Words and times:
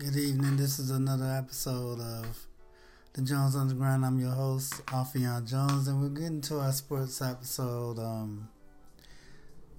Good 0.00 0.16
evening. 0.16 0.56
This 0.56 0.78
is 0.78 0.90
another 0.90 1.26
episode 1.26 2.00
of 2.00 2.46
the 3.12 3.20
Jones 3.20 3.54
Underground. 3.54 4.06
I'm 4.06 4.18
your 4.18 4.30
host, 4.30 4.86
Offiong 4.86 5.46
Jones, 5.46 5.88
and 5.88 6.00
we're 6.00 6.08
getting 6.08 6.40
to 6.42 6.60
our 6.60 6.72
sports 6.72 7.20
episode. 7.20 7.98
Um, 7.98 8.48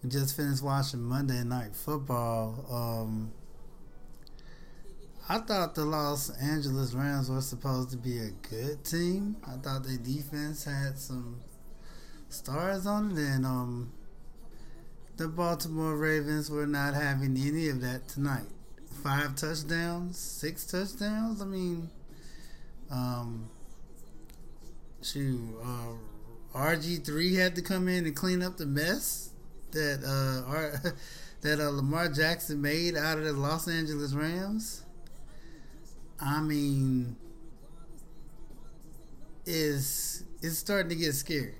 we 0.04 0.12
just 0.12 0.38
finished 0.38 0.62
watching 0.62 1.02
Monday 1.02 1.44
Night 1.44 1.76
Football. 1.76 2.64
Um, 2.70 3.32
I 5.28 5.40
thought 5.40 5.74
the 5.74 5.86
Los 5.86 6.30
Angeles 6.40 6.94
Rams 6.94 7.32
were 7.32 7.42
supposed 7.42 7.90
to 7.90 7.98
be 7.98 8.20
a 8.20 8.30
good 8.48 8.84
team. 8.84 9.38
I 9.48 9.54
thought 9.58 9.86
their 9.86 9.98
defense 9.98 10.66
had 10.66 11.00
some 11.00 11.40
stars 12.30 12.86
on 12.86 13.10
it, 13.10 13.18
and 13.18 13.44
um, 13.44 13.92
the 15.18 15.28
Baltimore 15.28 15.98
Ravens 15.98 16.52
were 16.52 16.68
not 16.68 16.94
having 16.94 17.36
any 17.38 17.70
of 17.70 17.82
that 17.82 18.08
tonight 18.08 18.46
five 19.04 19.36
touchdowns, 19.36 20.18
six 20.18 20.66
touchdowns. 20.66 21.42
I 21.42 21.46
mean, 21.46 21.90
um, 22.90 23.50
shoot, 25.02 25.40
uh, 25.64 26.58
RG 26.58 26.98
three 26.98 27.36
had 27.36 27.56
to 27.56 27.62
come 27.62 27.88
in 27.88 28.06
and 28.06 28.16
clean 28.16 28.42
up 28.42 28.58
the 28.58 28.66
mess 28.66 29.30
that 29.72 30.02
uh, 30.04 30.50
R- 30.50 30.82
that 31.42 31.60
uh, 31.60 31.70
Lamar 31.70 32.10
Jackson 32.10 32.62
made 32.62 32.96
out 32.96 33.18
of 33.18 33.24
the 33.24 33.34
Los 33.34 33.68
Angeles 33.68 34.14
Rams. 34.14 34.84
I 36.20 36.42
mean, 36.42 37.16
is 39.46 40.24
it's 40.42 40.58
starting 40.58 40.90
to 40.90 40.96
get 40.96 41.14
scary. 41.14 41.56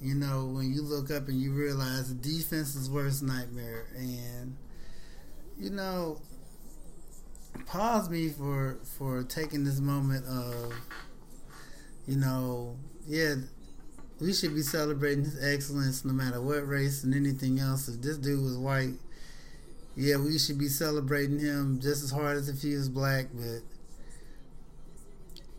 You 0.00 0.14
know, 0.14 0.46
when 0.46 0.72
you 0.72 0.82
look 0.82 1.10
up 1.10 1.28
and 1.28 1.40
you 1.40 1.52
realize 1.52 2.08
the 2.08 2.14
defense's 2.14 2.90
worst 2.90 3.22
nightmare, 3.22 3.86
and 3.96 4.56
you 5.58 5.70
know, 5.70 6.20
pause 7.66 8.10
me 8.10 8.28
for 8.28 8.78
for 8.98 9.22
taking 9.22 9.64
this 9.64 9.80
moment 9.80 10.24
of 10.26 10.74
you 12.06 12.16
know 12.16 12.76
yeah 13.06 13.34
we 14.20 14.32
should 14.32 14.54
be 14.54 14.62
celebrating 14.62 15.24
his 15.24 15.42
excellence 15.44 16.04
no 16.04 16.12
matter 16.12 16.40
what 16.40 16.66
race 16.66 17.02
and 17.02 17.12
anything 17.14 17.58
else. 17.58 17.88
If 17.88 18.00
this 18.00 18.16
dude 18.16 18.42
was 18.42 18.56
white 18.56 18.94
yeah 19.96 20.16
we 20.16 20.38
should 20.38 20.58
be 20.58 20.68
celebrating 20.68 21.38
him 21.38 21.78
just 21.80 22.02
as 22.02 22.10
hard 22.10 22.36
as 22.36 22.48
if 22.48 22.62
he 22.62 22.74
was 22.74 22.88
black 22.88 23.26
but 23.32 23.60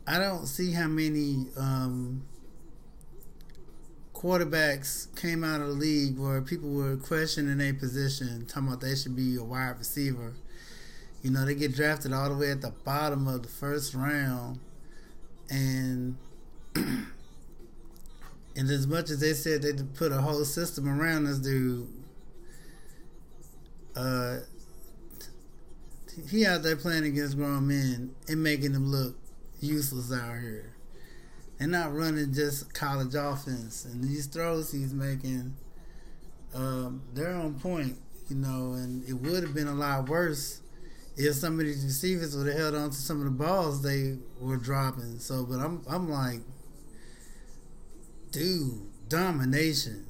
i 0.07 0.19
don't 0.19 0.47
see 0.47 0.73
how 0.73 0.87
many 0.87 1.45
um, 1.57 2.23
quarterbacks 4.13 5.13
came 5.19 5.43
out 5.43 5.61
of 5.61 5.67
the 5.67 5.73
league 5.73 6.17
where 6.17 6.41
people 6.41 6.69
were 6.69 6.97
questioning 6.97 7.57
their 7.57 7.73
position 7.73 8.45
talking 8.45 8.67
about 8.67 8.81
they 8.81 8.95
should 8.95 9.15
be 9.15 9.35
a 9.35 9.43
wide 9.43 9.77
receiver 9.77 10.33
you 11.25 11.31
know, 11.31 11.43
they 11.43 11.55
get 11.55 11.73
drafted 11.73 12.13
all 12.13 12.29
the 12.29 12.35
way 12.35 12.51
at 12.51 12.61
the 12.61 12.69
bottom 12.83 13.27
of 13.27 13.41
the 13.41 13.49
first 13.49 13.95
round, 13.95 14.59
and 15.49 16.15
and 16.75 17.09
as 18.55 18.85
much 18.85 19.09
as 19.09 19.21
they 19.21 19.33
said 19.33 19.63
they 19.63 19.73
put 19.95 20.11
a 20.11 20.21
whole 20.21 20.45
system 20.45 20.87
around 20.87 21.23
this 21.23 21.39
dude, 21.39 21.87
uh, 23.95 24.37
he 26.29 26.45
out 26.45 26.61
there 26.61 26.75
playing 26.75 27.05
against 27.05 27.37
grown 27.37 27.69
men 27.69 28.13
and 28.27 28.43
making 28.43 28.73
them 28.73 28.91
look 28.91 29.15
useless 29.61 30.13
out 30.13 30.37
here. 30.39 30.75
They're 31.57 31.67
not 31.67 31.91
running 31.95 32.35
just 32.35 32.71
college 32.75 33.15
offense, 33.15 33.83
and 33.83 34.03
these 34.03 34.27
throws 34.27 34.71
he's 34.71 34.93
making, 34.93 35.55
um, 36.53 37.01
they're 37.15 37.33
on 37.33 37.55
point, 37.55 37.97
you 38.29 38.35
know. 38.35 38.73
And 38.73 39.03
it 39.09 39.13
would 39.13 39.41
have 39.41 39.55
been 39.55 39.67
a 39.67 39.73
lot 39.73 40.07
worse 40.07 40.61
if 41.17 41.35
some 41.35 41.59
of 41.59 41.65
these 41.65 41.83
receivers 41.83 42.35
would 42.35 42.47
have 42.47 42.57
held 42.57 42.75
on 42.75 42.89
to 42.89 42.95
some 42.95 43.19
of 43.19 43.25
the 43.25 43.31
balls 43.31 43.81
they 43.81 44.17
were 44.39 44.57
dropping. 44.57 45.19
So, 45.19 45.45
but 45.45 45.59
I'm 45.59 45.81
I'm 45.89 46.09
like, 46.09 46.41
dude, 48.31 48.81
domination 49.07 50.05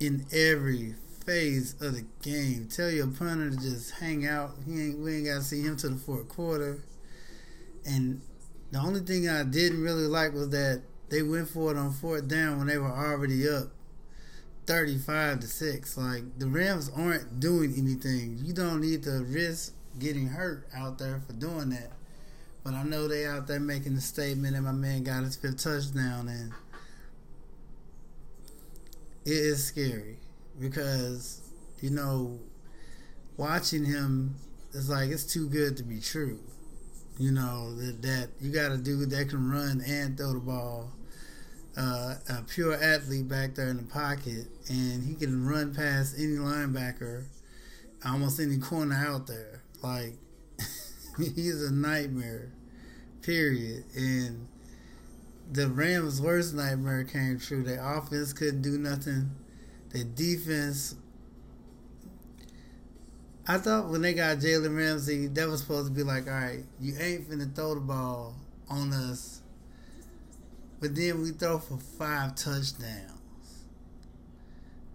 in 0.00 0.26
every 0.32 0.94
phase 1.24 1.74
of 1.80 1.94
the 1.94 2.04
game. 2.22 2.68
Tell 2.70 2.90
your 2.90 3.06
punter 3.06 3.50
to 3.50 3.56
just 3.56 3.92
hang 3.92 4.26
out. 4.26 4.52
He 4.66 4.80
ain't 4.80 4.98
we 4.98 5.16
ain't 5.16 5.26
got 5.26 5.36
to 5.36 5.42
see 5.42 5.62
him 5.62 5.76
to 5.78 5.88
the 5.88 5.96
fourth 5.96 6.28
quarter. 6.28 6.84
And 7.86 8.20
the 8.70 8.78
only 8.78 9.00
thing 9.00 9.28
I 9.28 9.44
didn't 9.44 9.82
really 9.82 10.06
like 10.06 10.34
was 10.34 10.50
that 10.50 10.82
they 11.08 11.22
went 11.22 11.48
for 11.48 11.70
it 11.70 11.78
on 11.78 11.92
fourth 11.92 12.28
down 12.28 12.58
when 12.58 12.66
they 12.66 12.78
were 12.78 12.92
already 12.92 13.48
up. 13.48 13.68
35 14.66 15.40
to 15.40 15.46
6 15.46 15.98
like 15.98 16.38
the 16.38 16.46
Rams 16.46 16.90
aren't 16.96 17.38
doing 17.38 17.74
anything 17.76 18.38
you 18.42 18.54
don't 18.54 18.80
need 18.80 19.02
to 19.02 19.22
risk 19.28 19.74
getting 19.98 20.28
hurt 20.28 20.66
out 20.74 20.98
there 20.98 21.22
for 21.26 21.32
doing 21.32 21.70
that. 21.70 21.92
But 22.62 22.74
I 22.74 22.82
know 22.82 23.08
they 23.08 23.26
out 23.26 23.46
there 23.46 23.60
making 23.60 23.94
the 23.94 24.00
statement, 24.00 24.56
and 24.56 24.64
my 24.64 24.72
man 24.72 25.04
got 25.04 25.22
his 25.22 25.36
fifth 25.36 25.62
touchdown, 25.62 26.28
and 26.28 26.52
it 29.24 29.32
is 29.32 29.64
scary 29.64 30.16
because 30.58 31.40
you 31.80 31.90
know 31.90 32.38
watching 33.36 33.84
him 33.84 34.36
it's 34.72 34.88
like 34.88 35.10
it's 35.10 35.24
too 35.24 35.48
good 35.48 35.76
to 35.76 35.82
be 35.82 36.00
true. 36.00 36.40
You 37.18 37.30
know 37.30 37.76
that, 37.76 38.02
that 38.02 38.28
you 38.40 38.50
got 38.50 38.72
a 38.72 38.76
dude 38.76 39.10
that 39.10 39.28
can 39.28 39.50
run 39.50 39.82
and 39.86 40.16
throw 40.16 40.32
the 40.32 40.40
ball, 40.40 40.90
uh, 41.76 42.14
a 42.28 42.42
pure 42.48 42.74
athlete 42.74 43.28
back 43.28 43.54
there 43.54 43.68
in 43.68 43.76
the 43.76 43.84
pocket, 43.84 44.46
and 44.68 45.04
he 45.04 45.14
can 45.14 45.46
run 45.46 45.74
past 45.74 46.16
any 46.18 46.36
linebacker, 46.36 47.26
almost 48.04 48.40
any 48.40 48.58
corner 48.58 48.96
out 48.96 49.26
there. 49.26 49.63
Like 49.84 50.16
he's 51.18 51.62
a 51.62 51.70
nightmare. 51.70 52.50
Period. 53.20 53.84
And 53.94 54.48
the 55.52 55.68
Rams' 55.68 56.22
worst 56.22 56.54
nightmare 56.54 57.04
came 57.04 57.38
true. 57.38 57.62
Their 57.62 57.84
offense 57.84 58.32
couldn't 58.32 58.62
do 58.62 58.78
nothing. 58.78 59.30
Their 59.90 60.04
defense. 60.04 60.94
I 63.46 63.58
thought 63.58 63.90
when 63.90 64.00
they 64.00 64.14
got 64.14 64.38
Jalen 64.38 64.74
Ramsey, 64.74 65.26
that 65.26 65.48
was 65.48 65.60
supposed 65.60 65.88
to 65.88 65.92
be 65.92 66.02
like, 66.02 66.26
all 66.26 66.32
right, 66.32 66.64
you 66.80 66.94
ain't 66.98 67.28
finna 67.28 67.54
throw 67.54 67.74
the 67.74 67.80
ball 67.80 68.34
on 68.70 68.94
us. 68.94 69.42
But 70.80 70.94
then 70.94 71.20
we 71.20 71.32
throw 71.32 71.58
for 71.58 71.76
five 71.76 72.36
touchdowns. 72.36 73.10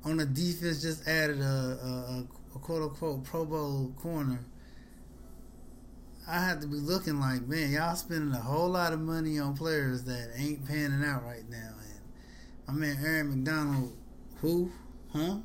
On 0.03 0.17
the 0.17 0.25
defense, 0.25 0.81
just 0.81 1.07
added 1.07 1.41
a, 1.41 1.44
a, 1.44 2.25
a 2.55 2.59
quote 2.59 2.81
unquote 2.81 3.23
Pro 3.23 3.45
Bowl 3.45 3.94
corner 4.01 4.39
I 6.29 6.40
have 6.45 6.59
to 6.62 6.67
be 6.67 6.78
looking 6.78 7.19
like, 7.19 7.47
man, 7.47 7.72
y'all 7.72 7.95
spending 7.95 8.34
a 8.34 8.41
whole 8.41 8.69
lot 8.69 8.94
of 8.94 9.00
money 9.00 9.40
on 9.40 9.57
players 9.57 10.03
that 10.03 10.29
ain't 10.38 10.67
panning 10.67 11.03
out 11.03 11.25
right 11.25 11.50
now. 11.50 11.73
And 11.81 12.01
my 12.67 12.73
man 12.73 12.97
Aaron 13.03 13.29
McDonald, 13.29 13.97
who, 14.40 14.72
huh? 15.12 15.38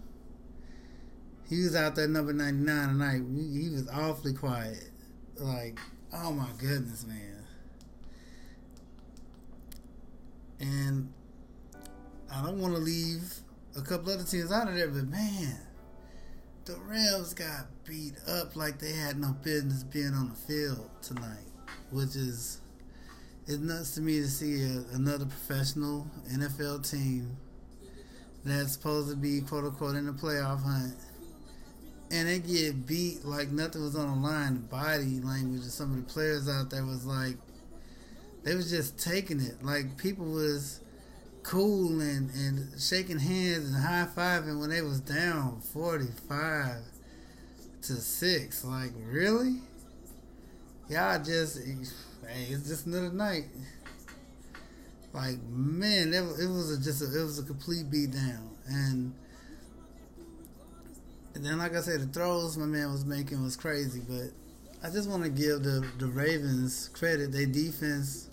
He 1.49 1.62
was 1.62 1.75
out 1.75 1.95
there 1.95 2.09
number 2.09 2.33
ninety 2.34 2.65
nine 2.65 2.89
tonight. 2.89 3.22
He 3.34 3.71
was 3.71 3.89
awfully 3.89 4.34
quiet. 4.34 4.91
Like, 5.39 5.78
oh 6.12 6.33
my 6.33 6.49
goodness, 6.59 7.06
man. 7.06 7.47
And 10.61 11.12
I 12.31 12.43
don't 12.45 12.59
want 12.59 12.75
to 12.75 12.81
leave 12.81 13.22
a 13.77 13.81
couple 13.81 14.12
other 14.12 14.25
teams 14.25 14.53
out 14.53 14.69
of 14.69 14.75
there, 14.75 14.89
but 14.89 15.09
man 15.09 15.61
the 16.65 16.77
Rams 16.77 17.35
got 17.35 17.67
beat 17.85 18.15
up 18.27 18.57
like 18.57 18.79
they 18.79 18.93
had 18.93 19.19
no 19.19 19.33
business 19.43 19.83
being 19.83 20.15
on 20.15 20.31
the 20.31 20.35
field 20.35 20.89
tonight, 21.03 21.45
which 21.91 22.17
is 22.17 22.61
it's 23.47 23.59
nuts 23.59 23.95
to 23.97 24.01
me 24.01 24.21
to 24.21 24.29
see 24.29 24.63
a, 24.63 24.97
another 24.97 25.27
professional 25.27 26.07
NFL 26.33 26.91
team 26.91 27.37
that's 28.45 28.73
supposed 28.73 29.11
to 29.11 29.17
be 29.17 29.43
quote 29.43 29.65
unquote 29.65 29.97
in 29.97 30.07
the 30.07 30.13
playoff 30.13 30.63
hunt, 30.63 30.95
and 32.11 32.29
they 32.29 32.39
get 32.39 32.87
beat 32.87 33.25
like 33.25 33.51
nothing 33.51 33.83
was 33.83 33.97
on 33.97 34.22
the 34.22 34.27
line. 34.27 34.55
The 34.55 34.60
body 34.60 35.21
language 35.21 35.67
of 35.67 35.72
some 35.72 35.91
of 35.91 36.07
the 36.07 36.13
players 36.13 36.49
out 36.49 36.71
there 36.71 36.87
was 36.87 37.05
like 37.05 37.37
they 38.43 38.55
was 38.55 38.71
just 38.71 38.99
taking 38.99 39.41
it. 39.41 39.63
Like 39.63 39.99
people 39.99 40.25
was 40.25 40.81
cool 41.45 42.01
and, 42.01 42.31
and 42.31 42.81
shaking 42.81 43.19
hands 43.19 43.69
and 43.69 43.77
high 43.77 44.09
fiving 44.17 44.59
when 44.59 44.71
they 44.71 44.83
was 44.83 44.99
down 45.01 45.61
45 45.61 46.79
to 47.83 47.93
6. 47.93 48.65
Like, 48.65 48.91
really? 48.97 49.61
Y'all 50.89 51.23
just, 51.23 51.59
hey, 51.59 52.47
it's 52.49 52.67
just 52.67 52.87
another 52.87 53.13
night. 53.13 53.45
Like, 55.13 55.39
man, 55.49 56.13
it, 56.13 56.23
it 56.41 56.49
was 56.49 56.73
a, 56.73 56.83
just 56.83 57.03
a, 57.03 57.21
it 57.21 57.23
was 57.23 57.39
a 57.39 57.45
complete 57.45 57.91
beat 57.91 58.11
down. 58.11 58.51
And, 58.67 59.15
and 61.35 61.45
then, 61.45 61.59
like 61.59 61.77
I 61.77 61.81
said, 61.81 62.01
the 62.01 62.07
throws 62.07 62.57
my 62.57 62.67
man 62.67 62.91
was 62.91 63.05
making 63.05 63.43
was 63.43 63.57
crazy. 63.57 64.01
But 64.09 64.31
I 64.83 64.91
just 64.91 65.09
want 65.09 65.23
to 65.23 65.29
give 65.29 65.63
the, 65.63 65.87
the 65.99 66.07
Ravens 66.07 66.89
credit. 66.93 67.33
Their 67.33 67.47
defense 67.47 68.29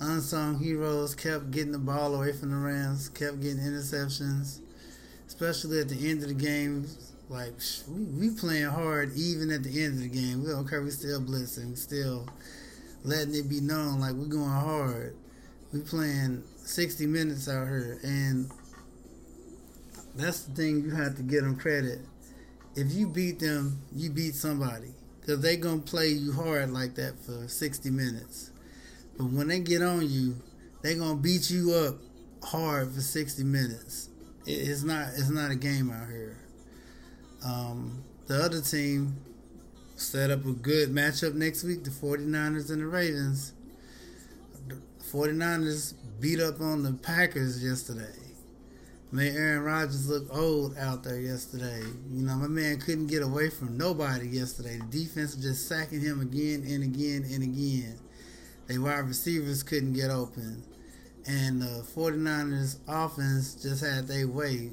unsung 0.00 0.58
heroes 0.58 1.14
kept 1.14 1.50
getting 1.50 1.72
the 1.72 1.78
ball 1.78 2.14
away 2.14 2.32
from 2.32 2.50
the 2.50 2.56
Rams, 2.56 3.08
kept 3.08 3.40
getting 3.40 3.58
interceptions, 3.58 4.60
especially 5.26 5.80
at 5.80 5.88
the 5.88 6.08
end 6.08 6.22
of 6.22 6.28
the 6.28 6.34
game. 6.34 6.86
Like 7.28 7.54
we, 7.88 8.04
we 8.04 8.30
playing 8.30 8.66
hard 8.66 9.14
even 9.16 9.50
at 9.50 9.62
the 9.62 9.84
end 9.84 9.94
of 9.94 10.00
the 10.00 10.08
game. 10.08 10.42
We 10.42 10.50
don't 10.50 10.66
care. 10.66 10.82
We 10.82 10.90
still 10.90 11.20
blitzing. 11.20 11.76
Still 11.76 12.26
letting 13.04 13.34
it 13.34 13.48
be 13.48 13.60
known 13.60 14.00
like 14.00 14.14
we're 14.14 14.26
going 14.26 14.48
hard. 14.48 15.16
We 15.72 15.80
playing 15.80 16.44
60 16.56 17.06
minutes 17.06 17.48
out 17.48 17.68
here, 17.68 17.98
and 18.02 18.50
that's 20.14 20.44
the 20.44 20.54
thing. 20.54 20.82
You 20.82 20.90
have 20.92 21.16
to 21.16 21.22
give 21.22 21.44
them 21.44 21.56
credit. 21.56 22.00
If 22.74 22.92
you 22.92 23.08
beat 23.08 23.40
them, 23.40 23.82
you 23.94 24.10
beat 24.10 24.34
somebody 24.34 24.94
because 25.20 25.40
they 25.40 25.56
gonna 25.56 25.82
play 25.82 26.08
you 26.08 26.32
hard 26.32 26.70
like 26.70 26.94
that 26.94 27.18
for 27.18 27.46
60 27.46 27.90
minutes. 27.90 28.52
But 29.18 29.30
when 29.30 29.48
they 29.48 29.58
get 29.58 29.82
on 29.82 30.08
you, 30.08 30.36
they 30.82 30.94
gonna 30.94 31.16
beat 31.16 31.50
you 31.50 31.74
up 31.74 31.96
hard 32.42 32.92
for 32.92 33.00
60 33.00 33.42
minutes. 33.44 34.08
It's 34.46 34.84
not 34.84 35.08
it's 35.08 35.28
not 35.28 35.50
a 35.50 35.56
game 35.56 35.90
out 35.90 36.08
here. 36.08 36.38
Um, 37.44 38.02
the 38.26 38.42
other 38.42 38.60
team 38.60 39.16
set 39.96 40.30
up 40.30 40.44
a 40.46 40.52
good 40.52 40.90
matchup 40.90 41.34
next 41.34 41.64
week, 41.64 41.84
the 41.84 41.90
49ers 41.90 42.70
and 42.70 42.80
the 42.80 42.86
Ravens. 42.86 43.52
The 44.68 44.76
49ers 45.12 45.94
beat 46.20 46.40
up 46.40 46.60
on 46.60 46.82
the 46.82 46.92
Packers 46.92 47.62
yesterday. 47.62 48.14
Made 49.10 49.34
Aaron 49.34 49.62
Rodgers 49.62 50.08
look 50.08 50.26
old 50.36 50.76
out 50.76 51.02
there 51.02 51.18
yesterday. 51.18 51.82
You 52.10 52.26
know, 52.26 52.36
my 52.36 52.46
man 52.46 52.78
couldn't 52.78 53.06
get 53.06 53.22
away 53.22 53.48
from 53.48 53.78
nobody 53.78 54.28
yesterday. 54.28 54.78
The 54.78 54.98
defense 54.98 55.34
just 55.34 55.66
sacking 55.66 56.02
him 56.02 56.20
again 56.20 56.64
and 56.68 56.84
again 56.84 57.24
and 57.32 57.42
again. 57.42 57.98
They 58.68 58.78
wide 58.78 59.08
receivers 59.08 59.62
couldn't 59.62 59.94
get 59.94 60.10
open. 60.10 60.62
And 61.26 61.60
the 61.60 61.84
49ers 61.96 62.76
offense 62.86 63.54
just 63.54 63.84
had 63.84 64.06
their 64.06 64.28
way. 64.28 64.70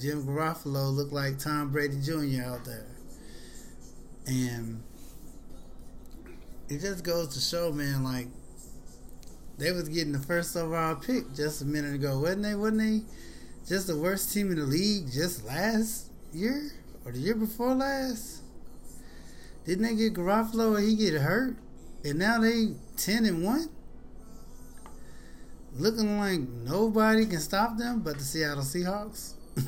Jim 0.00 0.26
Garoppolo 0.26 0.92
looked 0.92 1.12
like 1.12 1.38
Tom 1.38 1.70
Brady 1.70 2.00
Jr. 2.02 2.42
out 2.42 2.64
there. 2.64 2.86
And 4.26 4.82
it 6.68 6.80
just 6.80 7.04
goes 7.04 7.28
to 7.34 7.40
show, 7.40 7.72
man, 7.72 8.02
like 8.02 8.28
they 9.58 9.72
was 9.72 9.88
getting 9.88 10.12
the 10.12 10.18
first 10.18 10.56
overall 10.56 10.96
pick 10.96 11.34
just 11.34 11.62
a 11.62 11.64
minute 11.64 11.94
ago, 11.94 12.18
wasn't 12.18 12.42
they? 12.42 12.54
Wasn't 12.54 12.78
they 12.78 13.02
just 13.66 13.86
the 13.86 13.96
worst 13.96 14.32
team 14.32 14.50
in 14.50 14.58
the 14.58 14.64
league 14.64 15.10
just 15.10 15.44
last 15.44 16.10
year 16.32 16.72
or 17.04 17.12
the 17.12 17.18
year 17.18 17.34
before 17.34 17.74
last? 17.74 18.42
Didn't 19.64 19.84
they 19.84 19.94
get 19.94 20.14
Garoppolo 20.14 20.76
and 20.76 20.86
he 20.86 20.94
get 20.94 21.14
hurt? 21.20 21.56
And 22.04 22.18
now 22.18 22.40
they 22.40 22.68
ten 22.96 23.24
and 23.26 23.44
one? 23.44 23.68
Looking 25.74 26.18
like 26.18 26.40
nobody 26.40 27.26
can 27.26 27.40
stop 27.40 27.76
them 27.76 28.00
but 28.00 28.18
the 28.18 28.24
Seattle 28.24 28.62
Seahawks. 28.62 29.34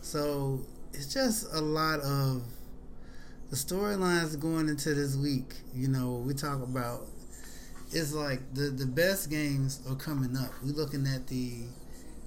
so 0.00 0.60
it's 0.92 1.12
just 1.12 1.52
a 1.52 1.60
lot 1.60 2.00
of 2.00 2.42
the 3.50 3.56
storylines 3.56 4.38
going 4.38 4.68
into 4.68 4.94
this 4.94 5.16
week. 5.16 5.54
You 5.74 5.88
know, 5.88 6.22
we 6.26 6.34
talk 6.34 6.62
about 6.62 7.02
it's 7.92 8.12
like 8.12 8.40
the 8.54 8.70
the 8.70 8.86
best 8.86 9.30
games 9.30 9.82
are 9.88 9.96
coming 9.96 10.36
up. 10.36 10.50
We're 10.62 10.72
looking 10.72 11.06
at 11.06 11.26
the 11.26 11.64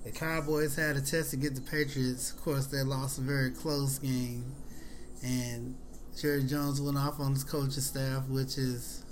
the 0.03 0.11
Cowboys 0.11 0.75
had 0.75 0.95
a 0.95 1.01
test 1.01 1.31
to 1.31 1.37
get 1.37 1.55
the 1.55 1.61
Patriots. 1.61 2.31
Of 2.31 2.41
course, 2.41 2.67
they 2.67 2.81
lost 2.83 3.17
a 3.17 3.21
very 3.21 3.51
close 3.51 3.99
game, 3.99 4.55
and 5.23 5.75
Jerry 6.17 6.43
Jones 6.43 6.81
went 6.81 6.97
off 6.97 7.19
on 7.19 7.33
his 7.33 7.43
coaching 7.43 7.81
staff, 7.81 8.27
which 8.27 8.57
is 8.57 9.03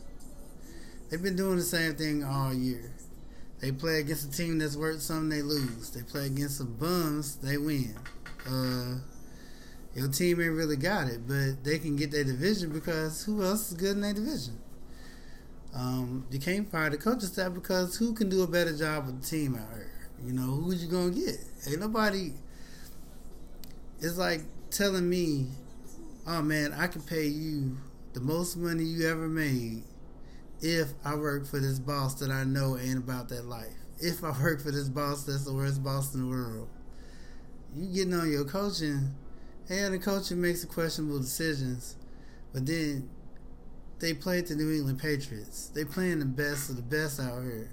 they've 1.09 1.21
been 1.21 1.35
doing 1.35 1.57
the 1.57 1.63
same 1.63 1.95
thing 1.95 2.23
all 2.23 2.53
year. 2.53 2.91
They 3.59 3.71
play 3.71 3.99
against 3.99 4.33
a 4.33 4.37
team 4.37 4.59
that's 4.59 4.75
worth 4.75 5.01
something, 5.01 5.29
they 5.29 5.41
lose. 5.41 5.89
They 5.89 6.03
play 6.03 6.27
against 6.27 6.57
some 6.57 6.73
bums, 6.73 7.37
they 7.37 7.57
win. 7.57 7.95
Uh, 8.47 8.99
your 9.95 10.09
team 10.09 10.39
ain't 10.41 10.53
really 10.53 10.75
got 10.75 11.07
it, 11.07 11.27
but 11.27 11.63
they 11.63 11.79
can 11.79 11.95
get 11.95 12.11
their 12.11 12.23
division 12.23 12.71
because 12.71 13.23
who 13.23 13.43
else 13.43 13.71
is 13.71 13.77
good 13.77 13.95
in 13.95 14.01
their 14.01 14.13
division? 14.13 14.59
Um, 15.73 16.25
you 16.31 16.39
can't 16.39 16.69
fire 16.71 16.89
the 16.89 16.97
coaching 16.97 17.29
staff 17.29 17.53
because 17.53 17.97
who 17.97 18.13
can 18.13 18.29
do 18.29 18.43
a 18.43 18.47
better 18.47 18.75
job 18.75 19.07
with 19.07 19.21
the 19.21 19.27
team 19.27 19.55
out 19.55 19.73
here? 19.73 19.91
You 20.23 20.33
know, 20.33 20.43
who 20.43 20.73
you 20.73 20.87
gonna 20.87 21.11
get? 21.11 21.37
Ain't 21.67 21.79
nobody. 21.79 22.33
It's 23.99 24.17
like 24.17 24.41
telling 24.69 25.09
me, 25.09 25.47
"Oh 26.27 26.41
man, 26.41 26.73
I 26.73 26.87
can 26.87 27.01
pay 27.01 27.25
you 27.25 27.77
the 28.13 28.19
most 28.19 28.57
money 28.57 28.83
you 28.83 29.07
ever 29.07 29.29
made 29.29 29.83
if 30.61 30.93
I 31.05 31.15
work 31.15 31.47
for 31.47 31.59
this 31.59 31.79
boss 31.79 32.15
that 32.15 32.29
I 32.29 32.43
know 32.43 32.77
ain't 32.77 32.97
about 32.97 33.29
that 33.29 33.45
life. 33.45 33.73
If 33.99 34.23
I 34.23 34.31
work 34.41 34.61
for 34.61 34.71
this 34.71 34.89
boss 34.89 35.23
that's 35.23 35.45
the 35.45 35.53
worst 35.53 35.81
boss 35.81 36.13
in 36.13 36.21
the 36.21 36.27
world." 36.27 36.67
You 37.73 37.93
getting 37.93 38.13
on 38.13 38.29
your 38.29 38.43
coaching 38.43 39.15
and 39.69 39.93
the 39.93 39.99
coaching 39.99 40.41
makes 40.41 40.61
the 40.61 40.67
questionable 40.67 41.19
decisions, 41.19 41.95
but 42.53 42.65
then 42.65 43.09
they 43.99 44.13
play 44.13 44.41
the 44.41 44.55
New 44.55 44.71
England 44.71 44.99
Patriots. 44.99 45.69
They 45.73 45.85
playing 45.85 46.19
the 46.19 46.25
best 46.25 46.69
of 46.69 46.75
the 46.75 46.81
best 46.81 47.19
out 47.19 47.41
here. 47.43 47.69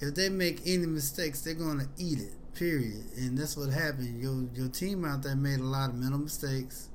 If 0.00 0.14
they 0.14 0.28
make 0.28 0.60
any 0.66 0.86
mistakes, 0.86 1.40
they're 1.40 1.54
gonna 1.54 1.88
eat 1.96 2.18
it. 2.18 2.34
Period. 2.54 3.04
And 3.16 3.38
that's 3.38 3.56
what 3.56 3.70
happened. 3.70 4.20
Your 4.20 4.48
your 4.54 4.68
team 4.68 5.04
out 5.04 5.22
there 5.22 5.36
made 5.36 5.60
a 5.60 5.64
lot 5.64 5.90
of 5.90 5.96
mental 5.96 6.18
mistakes. 6.18 6.88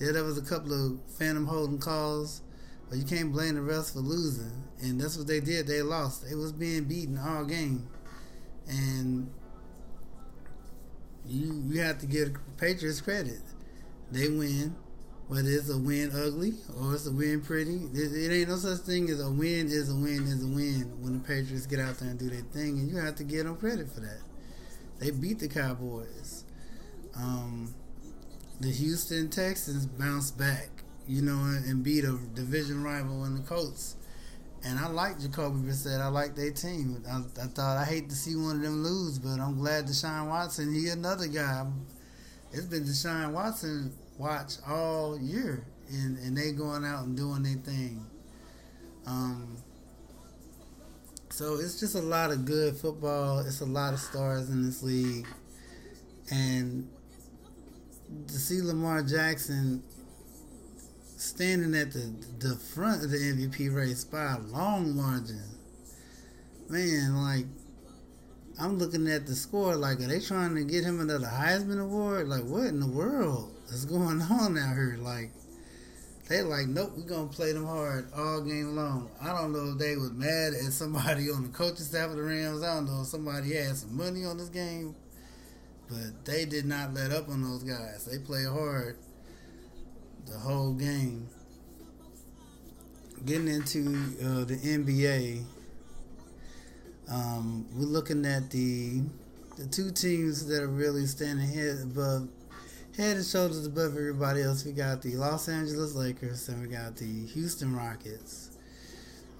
Yeah, 0.00 0.12
there 0.12 0.24
was 0.24 0.38
a 0.38 0.42
couple 0.42 0.72
of 0.72 0.98
phantom 1.18 1.46
holding 1.46 1.78
calls, 1.78 2.40
but 2.88 2.98
you 2.98 3.04
can't 3.04 3.32
blame 3.32 3.54
the 3.54 3.60
refs 3.60 3.92
for 3.92 4.00
losing. 4.00 4.64
And 4.80 5.00
that's 5.00 5.18
what 5.18 5.26
they 5.26 5.40
did. 5.40 5.66
They 5.66 5.82
lost. 5.82 6.26
They 6.28 6.34
was 6.34 6.52
being 6.52 6.84
beaten 6.84 7.18
all 7.18 7.44
game, 7.44 7.86
and 8.66 9.30
you 11.26 11.62
you 11.68 11.80
have 11.82 11.98
to 11.98 12.06
give 12.06 12.34
Patriots 12.56 13.00
credit 13.00 13.42
they 14.10 14.28
win. 14.28 14.74
Whether 15.28 15.50
it's 15.50 15.70
a 15.70 15.78
win 15.78 16.10
ugly 16.12 16.54
or 16.76 16.94
it's 16.94 17.06
a 17.06 17.12
win 17.12 17.40
pretty, 17.40 17.76
it, 17.94 18.12
it, 18.12 18.32
ain't 18.32 18.48
no 18.48 18.56
such 18.56 18.80
thing 18.80 19.08
as 19.10 19.20
a 19.20 19.30
win 19.30 19.68
is 19.68 19.88
a 19.88 19.94
win 19.94 20.26
is 20.26 20.42
a 20.42 20.48
win 20.48 20.92
when 21.00 21.12
the 21.12 21.20
Patriots 21.20 21.66
get 21.66 21.78
out 21.78 21.98
there 21.98 22.10
and 22.10 22.18
do 22.18 22.28
their 22.28 22.40
thing, 22.40 22.80
and 22.80 22.90
you 22.90 22.96
have 22.96 23.14
to 23.14 23.22
give 23.22 23.44
them 23.44 23.54
credit 23.54 23.88
for 23.88 24.00
that. 24.00 24.18
They 24.98 25.12
beat 25.12 25.38
the 25.38 25.46
Cowboys. 25.46 26.42
Um, 27.14 27.72
the 28.60 28.70
Houston 28.70 29.30
Texans 29.30 29.86
bounced 29.86 30.38
back, 30.38 30.68
you 31.08 31.22
know, 31.22 31.38
and, 31.38 31.64
and 31.64 31.82
beat 31.82 32.04
a 32.04 32.18
division 32.34 32.82
rival 32.84 33.24
in 33.24 33.34
the 33.34 33.40
Colts. 33.40 33.96
And 34.62 34.78
I 34.78 34.88
like 34.88 35.18
Jacoby 35.18 35.60
Brissett. 35.60 36.00
I 36.00 36.08
like 36.08 36.34
their 36.34 36.50
team. 36.50 37.02
I, 37.10 37.18
I, 37.42 37.46
thought 37.46 37.78
I 37.78 37.84
hate 37.84 38.10
to 38.10 38.14
see 38.14 38.36
one 38.36 38.56
of 38.56 38.62
them 38.62 38.82
lose, 38.84 39.18
but 39.18 39.40
I'm 39.40 39.58
glad 39.58 39.86
Deshaun 39.86 40.28
Watson. 40.28 40.74
He 40.74 40.88
another 40.88 41.26
guy. 41.26 41.66
It's 42.52 42.66
been 42.66 42.84
Deshaun 42.84 43.32
Watson 43.32 43.92
watch 44.18 44.54
all 44.68 45.18
year, 45.18 45.64
and, 45.88 46.18
and 46.18 46.36
they 46.36 46.52
going 46.52 46.84
out 46.84 47.04
and 47.04 47.16
doing 47.16 47.42
their 47.42 47.54
thing. 47.54 48.04
Um, 49.06 49.56
so 51.30 51.54
it's 51.54 51.80
just 51.80 51.94
a 51.94 52.02
lot 52.02 52.30
of 52.30 52.44
good 52.44 52.76
football. 52.76 53.38
It's 53.38 53.62
a 53.62 53.66
lot 53.66 53.94
of 53.94 54.00
stars 54.00 54.50
in 54.50 54.66
this 54.66 54.82
league, 54.82 55.26
and 56.30 56.86
to 58.28 58.34
see 58.34 58.60
Lamar 58.62 59.02
Jackson 59.02 59.82
standing 61.16 61.74
at 61.74 61.92
the 61.92 62.14
the 62.38 62.56
front 62.56 63.04
of 63.04 63.10
the 63.10 63.18
MVP 63.18 63.74
race 63.74 64.04
by 64.04 64.34
a 64.34 64.38
long 64.38 64.96
margin, 64.96 65.42
man, 66.68 67.16
like 67.16 67.46
I'm 68.58 68.78
looking 68.78 69.08
at 69.08 69.26
the 69.26 69.34
score. 69.34 69.76
Like, 69.76 70.00
are 70.00 70.06
they 70.06 70.20
trying 70.20 70.54
to 70.54 70.64
get 70.64 70.84
him 70.84 71.00
another 71.00 71.26
Heisman 71.26 71.80
Award? 71.80 72.28
Like, 72.28 72.44
what 72.44 72.66
in 72.66 72.80
the 72.80 72.86
world? 72.86 73.54
is 73.72 73.84
going 73.84 74.20
on 74.30 74.58
out 74.58 74.74
here. 74.74 74.98
Like 75.00 75.30
they 76.28 76.42
like, 76.42 76.66
nope, 76.66 76.92
we're 76.96 77.04
gonna 77.04 77.26
play 77.26 77.52
them 77.52 77.66
hard 77.66 78.08
all 78.16 78.40
game 78.42 78.76
long. 78.76 79.10
I 79.22 79.28
don't 79.28 79.52
know 79.52 79.72
if 79.72 79.78
they 79.78 79.96
was 79.96 80.12
mad 80.12 80.54
at 80.54 80.72
somebody 80.72 81.30
on 81.34 81.42
the 81.42 81.48
coaching 81.48 81.84
staff 81.84 82.10
of 82.10 82.16
the 82.16 82.22
Rams. 82.22 82.62
I 82.62 82.74
don't 82.74 82.86
know 82.86 83.02
if 83.02 83.08
somebody 83.08 83.54
had 83.54 83.76
some 83.76 83.96
money 83.96 84.24
on 84.24 84.38
this 84.38 84.48
game, 84.48 84.94
but 85.90 86.24
they 86.24 86.44
did 86.44 86.66
not 86.66 86.94
let 86.94 87.10
up 87.10 87.28
on 87.28 87.42
those 87.42 87.64
guys. 87.64 88.04
They 88.04 88.18
play 88.18 88.44
hard 88.44 88.96
the 90.26 90.38
whole 90.38 90.72
game. 90.72 91.28
Getting 93.26 93.48
into 93.48 93.80
uh, 94.22 94.44
the 94.44 94.56
NBA, 94.56 95.44
um, 97.10 97.66
we're 97.74 97.84
looking 97.84 98.24
at 98.24 98.50
the 98.50 99.02
the 99.58 99.66
two 99.66 99.90
teams 99.90 100.46
that 100.46 100.62
are 100.62 100.68
really 100.68 101.04
standing 101.04 101.46
head 101.46 101.80
above 101.82 102.28
head 102.96 103.16
and 103.16 103.26
shoulders 103.26 103.66
above 103.66 103.96
everybody 103.96 104.42
else. 104.42 104.64
We 104.64 104.72
got 104.72 105.02
the 105.02 105.16
Los 105.16 105.48
Angeles 105.48 105.94
Lakers 105.94 106.48
and 106.48 106.62
we 106.62 106.68
got 106.68 106.96
the 106.96 107.26
Houston 107.26 107.76
Rockets. 107.76 108.50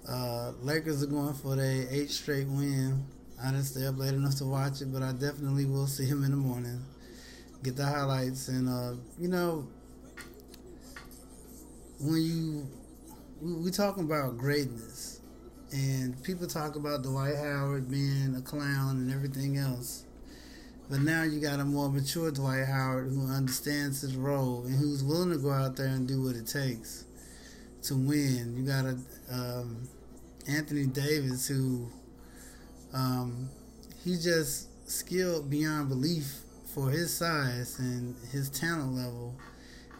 Uh, 0.07 0.51
Lakers 0.61 1.01
are 1.01 1.07
going 1.07 1.33
for 1.33 1.55
their 1.55 1.87
eighth 1.89 2.11
straight 2.11 2.47
win. 2.47 3.03
I 3.43 3.51
didn't 3.51 3.65
stay 3.65 3.87
up 3.87 3.97
late 3.97 4.13
enough 4.13 4.35
to 4.35 4.45
watch 4.45 4.81
it, 4.81 4.93
but 4.93 5.01
I 5.01 5.11
definitely 5.13 5.65
will 5.65 5.87
see 5.87 6.05
him 6.05 6.23
in 6.23 6.31
the 6.31 6.37
morning. 6.37 6.83
Get 7.63 7.75
the 7.75 7.85
highlights 7.85 8.47
and 8.47 8.67
uh, 8.67 8.93
you 9.19 9.27
know 9.27 9.67
when 11.99 12.21
you 12.21 12.67
we, 13.41 13.53
we 13.53 13.71
talking 13.71 14.03
about 14.03 14.37
greatness 14.37 15.21
and 15.71 16.21
people 16.23 16.47
talk 16.47 16.75
about 16.75 17.03
Dwight 17.03 17.35
Howard 17.35 17.89
being 17.89 18.35
a 18.37 18.41
clown 18.41 18.97
and 18.97 19.11
everything 19.11 19.57
else. 19.57 20.05
But 20.89 21.01
now 21.01 21.23
you 21.23 21.39
got 21.39 21.59
a 21.59 21.65
more 21.65 21.89
mature 21.89 22.31
Dwight 22.31 22.65
Howard 22.65 23.09
who 23.09 23.31
understands 23.31 24.01
his 24.01 24.15
role 24.15 24.65
and 24.65 24.75
who's 24.75 25.03
willing 25.03 25.31
to 25.31 25.37
go 25.37 25.51
out 25.51 25.77
there 25.77 25.87
and 25.87 26.07
do 26.07 26.21
what 26.23 26.35
it 26.35 26.47
takes 26.47 27.05
to 27.83 27.95
win. 27.95 28.55
You 28.57 28.63
got 28.63 28.85
a 28.85 28.97
um, 29.33 29.87
Anthony 30.47 30.85
Davis 30.87 31.47
who 31.47 31.89
um, 32.93 33.49
he's 34.03 34.23
just 34.23 34.89
skilled 34.89 35.49
beyond 35.49 35.89
belief 35.89 36.41
for 36.73 36.89
his 36.89 37.13
size 37.13 37.79
and 37.79 38.15
his 38.31 38.49
talent 38.49 38.93
level. 38.95 39.35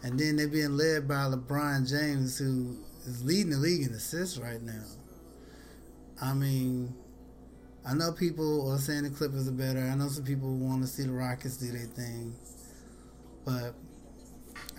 And 0.02 0.18
then 0.18 0.36
they're 0.36 0.48
being 0.48 0.76
led 0.76 1.06
by 1.06 1.24
LeBron 1.24 1.88
James, 1.88 2.38
who 2.38 2.76
is 3.06 3.24
leading 3.24 3.50
the 3.50 3.58
league 3.58 3.86
in 3.86 3.94
assists 3.94 4.38
right 4.38 4.60
now. 4.60 4.84
I 6.20 6.34
mean, 6.34 6.94
I 7.86 7.94
know 7.94 8.12
people 8.12 8.70
are 8.70 8.78
saying 8.78 9.04
the 9.04 9.10
Clippers 9.10 9.48
are 9.48 9.52
better. 9.52 9.80
I 9.80 9.94
know 9.94 10.08
some 10.08 10.24
people 10.24 10.54
want 10.54 10.82
to 10.82 10.88
see 10.88 11.04
the 11.04 11.12
Rockets 11.12 11.56
do 11.56 11.70
their 11.72 11.86
thing. 11.86 12.34
But 13.44 13.74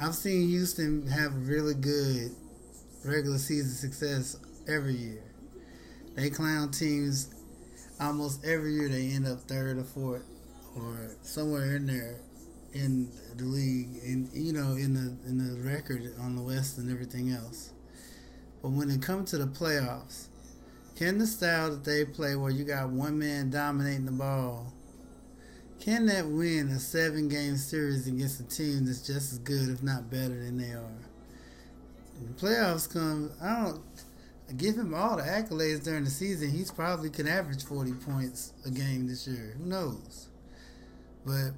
I've 0.01 0.15
seen 0.15 0.47
Houston 0.49 1.07
have 1.07 1.47
really 1.47 1.73
good 1.73 2.31
regular 3.03 3.37
season 3.37 3.71
success 3.71 4.37
every 4.67 4.93
year. 4.93 5.23
They 6.15 6.29
clown 6.29 6.71
teams 6.71 7.32
almost 8.03 8.45
every 8.45 8.73
year. 8.73 8.89
They 8.89 9.07
end 9.07 9.27
up 9.27 9.41
third 9.41 9.77
or 9.77 9.83
fourth 9.83 10.25
or 10.75 11.15
somewhere 11.21 11.75
in 11.75 11.87
there 11.87 12.19
in 12.73 13.11
the 13.37 13.43
league, 13.43 13.99
and 14.03 14.29
you 14.33 14.53
know, 14.53 14.71
in 14.71 14.93
the 14.93 15.29
in 15.29 15.37
the 15.37 15.61
record 15.61 16.13
on 16.19 16.35
the 16.35 16.41
West 16.41 16.77
and 16.77 16.91
everything 16.91 17.31
else. 17.31 17.71
But 18.61 18.69
when 18.71 18.89
it 18.89 19.01
comes 19.01 19.29
to 19.31 19.37
the 19.37 19.45
playoffs, 19.45 20.27
can 20.95 21.17
the 21.17 21.27
style 21.27 21.69
that 21.71 21.83
they 21.83 22.05
play, 22.05 22.35
where 22.35 22.51
you 22.51 22.63
got 22.63 22.89
one 22.89 23.19
man 23.19 23.49
dominating 23.49 24.05
the 24.05 24.11
ball, 24.11 24.73
can 25.79 26.05
that 26.07 26.27
win 26.27 26.69
a 26.69 26.79
seven 26.79 27.27
game 27.27 27.57
series 27.57 28.07
against 28.07 28.39
a 28.39 28.43
team 28.43 28.85
that's 28.85 29.05
just 29.05 29.33
as 29.33 29.39
good, 29.39 29.69
if 29.69 29.83
not 29.83 30.09
better, 30.09 30.43
than 30.43 30.57
they 30.57 30.71
are? 30.71 31.01
When 32.15 32.33
the 32.33 32.41
playoffs 32.41 32.91
come, 32.91 33.31
I 33.41 33.63
don't 33.63 33.81
give 34.57 34.75
him 34.75 34.93
all 34.93 35.17
the 35.17 35.23
accolades 35.23 35.83
during 35.83 36.03
the 36.03 36.09
season. 36.09 36.49
He's 36.49 36.71
probably 36.71 37.09
can 37.09 37.27
average 37.27 37.63
forty 37.63 37.93
points 37.93 38.53
a 38.65 38.69
game 38.69 39.07
this 39.07 39.27
year. 39.27 39.55
Who 39.57 39.65
knows? 39.65 40.29
But 41.25 41.51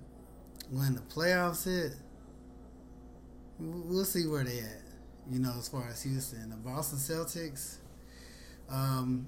when 0.70 0.96
the 0.96 1.02
playoffs 1.02 1.66
hit, 1.66 1.94
we'll 3.60 4.06
see 4.06 4.28
where 4.28 4.44
they 4.44 4.60
at. 4.60 4.82
You 5.32 5.40
know, 5.40 5.54
as 5.58 5.68
far 5.68 5.88
as 5.88 6.04
Houston, 6.04 6.50
the 6.52 6.56
Boston 6.56 7.00
Celtics 7.00 7.78
um, 8.70 9.26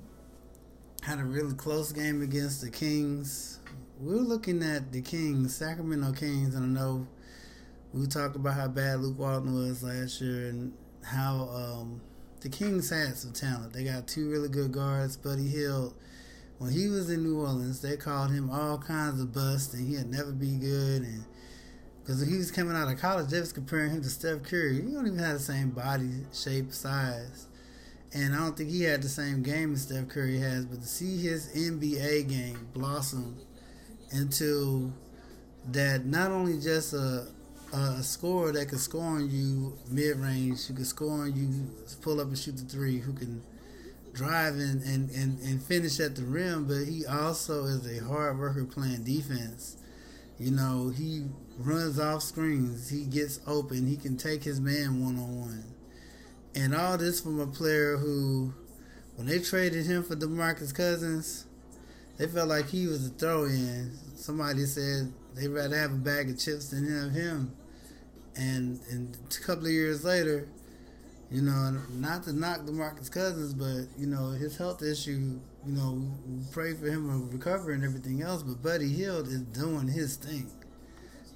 had 1.02 1.20
a 1.20 1.24
really 1.24 1.56
close 1.56 1.92
game 1.92 2.22
against 2.22 2.62
the 2.62 2.70
Kings. 2.70 3.60
We 4.00 4.14
are 4.14 4.18
looking 4.18 4.62
at 4.62 4.92
the 4.92 5.02
Kings, 5.02 5.56
Sacramento 5.56 6.12
Kings, 6.14 6.54
and 6.54 6.78
I 6.78 6.82
know 6.82 7.08
we 7.94 8.06
talked 8.06 8.36
about 8.36 8.54
how 8.54 8.68
bad 8.68 9.00
Luke 9.00 9.18
Walton 9.18 9.56
was 9.56 9.82
last 9.82 10.22
year 10.22 10.50
and 10.50 10.72
how 11.04 11.50
um, 11.52 12.02
the 12.42 12.50
Kings 12.50 12.90
had 12.90 13.16
some 13.18 13.34
talent. 13.34 13.74
They 13.74 13.84
got 13.84 14.08
two 14.08 14.30
really 14.30 14.50
good 14.50 14.72
guards, 14.72 15.18
Buddy 15.18 15.48
Hield 15.48 15.94
when 16.60 16.72
he 16.72 16.88
was 16.88 17.10
in 17.10 17.24
New 17.24 17.40
Orleans, 17.40 17.82
they 17.82 17.98
called 17.98 18.32
him 18.32 18.50
all 18.50 18.78
kinds 18.78 19.22
of 19.22 19.32
bust, 19.34 19.74
and 19.74 19.88
he'd 19.88 20.10
never 20.10 20.32
be 20.32 20.56
good. 20.56 21.04
And 21.04 21.24
because 22.02 22.26
he 22.26 22.36
was 22.38 22.52
coming 22.52 22.76
out 22.76 22.92
of 22.92 23.00
college, 23.00 23.30
they 23.30 23.40
was 23.40 23.54
comparing 23.54 23.92
him 23.92 24.02
to 24.02 24.10
Steph 24.10 24.44
Curry. 24.44 24.82
He 24.82 24.92
don't 24.92 25.06
even 25.06 25.20
have 25.20 25.34
the 25.34 25.40
same 25.40 25.70
body 25.70 26.26
shape, 26.34 26.74
size, 26.74 27.48
and 28.12 28.34
I 28.34 28.40
don't 28.40 28.58
think 28.58 28.70
he 28.70 28.84
had 28.84 29.04
the 29.04 29.10
same 29.10 29.44
game 29.44 29.74
as 29.74 29.84
Steph 29.84 30.08
Curry 30.08 30.40
has. 30.40 30.66
But 30.66 30.82
to 30.82 30.88
see 30.88 31.18
his 31.18 31.48
NBA 31.50 32.28
game 32.28 32.68
blossom 32.74 33.38
into 34.12 34.94
that, 35.72 36.06
not 36.06 36.32
only 36.32 36.60
just 36.60 36.94
a 36.94 37.28
a 37.74 38.02
scorer 38.04 38.52
that 38.54 38.70
can 38.70 38.78
score 38.78 39.04
on 39.04 39.30
you 39.30 39.78
mid 39.90 40.18
range, 40.18 40.68
who 40.68 40.74
can 40.74 40.86
score 40.86 41.12
on 41.12 41.36
you, 41.36 41.70
pull 42.02 42.22
up 42.22 42.28
and 42.28 42.38
shoot 42.38 42.58
the 42.58 42.64
three, 42.64 43.00
who 43.00 43.14
can 43.14 43.42
drive 44.14 44.56
and, 44.56 44.82
and, 44.84 45.10
and, 45.12 45.40
and 45.42 45.62
finish 45.62 46.00
at 46.00 46.16
the 46.16 46.24
rim, 46.24 46.66
but 46.66 46.86
he 46.86 47.06
also 47.06 47.66
is 47.66 47.86
a 47.86 48.04
hard 48.04 48.40
worker 48.40 48.66
playing 48.66 49.04
defense. 49.04 49.78
You 50.40 50.52
know, 50.52 50.90
he 50.90 51.26
runs 51.60 52.00
off 52.00 52.24
screens, 52.24 52.90
he 52.90 53.06
gets 53.06 53.40
open, 53.46 53.88
he 53.88 53.98
can 53.98 54.18
take 54.18 54.44
his 54.44 54.60
man 54.60 55.04
one 55.04 55.18
on 55.18 55.40
one. 55.40 55.64
And 56.56 56.76
all 56.76 56.98
this 56.98 57.22
from 57.22 57.40
a 57.40 57.48
player 57.48 57.98
who, 57.98 58.54
when 59.16 59.28
they 59.28 59.40
traded 59.40 59.86
him 59.86 60.04
for 60.04 60.16
DeMarcus 60.16 60.74
Cousins, 60.74 61.46
they 62.18 62.28
felt 62.28 62.50
like 62.50 62.70
he 62.70 62.88
was 62.88 63.08
a 63.08 63.10
throw 63.10 63.46
in. 63.46 63.92
Somebody 64.16 64.66
said 64.66 65.14
they'd 65.38 65.48
rather 65.48 65.78
have 65.78 65.92
a 65.92 65.96
bag 65.96 66.30
of 66.30 66.40
chips 66.40 66.70
than 66.70 66.86
have 66.88 67.12
him. 67.12 67.56
And, 68.36 68.80
and 68.90 69.18
a 69.30 69.44
couple 69.44 69.66
of 69.66 69.72
years 69.72 70.04
later, 70.04 70.48
you 71.32 71.42
know, 71.42 71.78
not 71.92 72.24
to 72.24 72.34
knock 72.34 72.62
DeMarcus 72.62 73.12
Cousins, 73.12 73.54
but 73.54 73.88
you 74.00 74.08
know 74.08 74.30
his 74.30 74.56
health 74.56 74.82
issue. 74.82 75.40
You 75.66 75.74
know, 75.74 76.02
we 76.26 76.44
pray 76.52 76.74
for 76.74 76.86
him 76.86 77.10
to 77.10 77.36
recover 77.36 77.72
and 77.72 77.84
everything 77.84 78.22
else. 78.22 78.44
But 78.44 78.64
Buddy 78.64 78.88
Hield 78.88 79.28
is 79.28 79.42
doing 79.42 79.88
his 79.88 80.16
thing. 80.16 80.50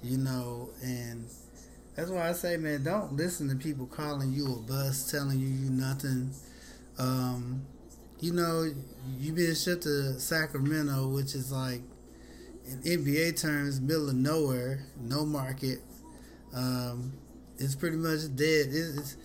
You 0.02 0.16
know, 0.18 0.70
and 0.82 1.26
that's 1.94 2.10
why 2.10 2.28
I 2.28 2.32
say, 2.32 2.56
man, 2.56 2.84
don't 2.84 3.12
listen 3.14 3.48
to 3.50 3.54
people 3.56 3.86
calling 3.86 4.32
you 4.32 4.46
a 4.54 4.56
bust, 4.56 5.10
telling 5.10 5.38
you 5.38 5.48
you 5.48 5.70
nothing. 5.70 6.30
Um, 6.98 7.66
you 8.20 8.32
know, 8.32 8.72
you 9.18 9.32
been 9.32 9.54
shipped 9.54 9.82
to 9.82 10.18
Sacramento, 10.18 11.08
which 11.08 11.34
is 11.34 11.52
like 11.52 11.82
in 12.72 13.04
NBA 13.04 13.40
terms, 13.40 13.80
middle 13.80 14.08
of 14.08 14.14
nowhere, 14.14 14.84
no 15.00 15.24
market. 15.24 15.80
Um, 16.54 17.12
it's 17.58 17.74
pretty 17.74 17.96
much 17.96 18.20
dead. 18.34 18.68
It's, 18.70 19.16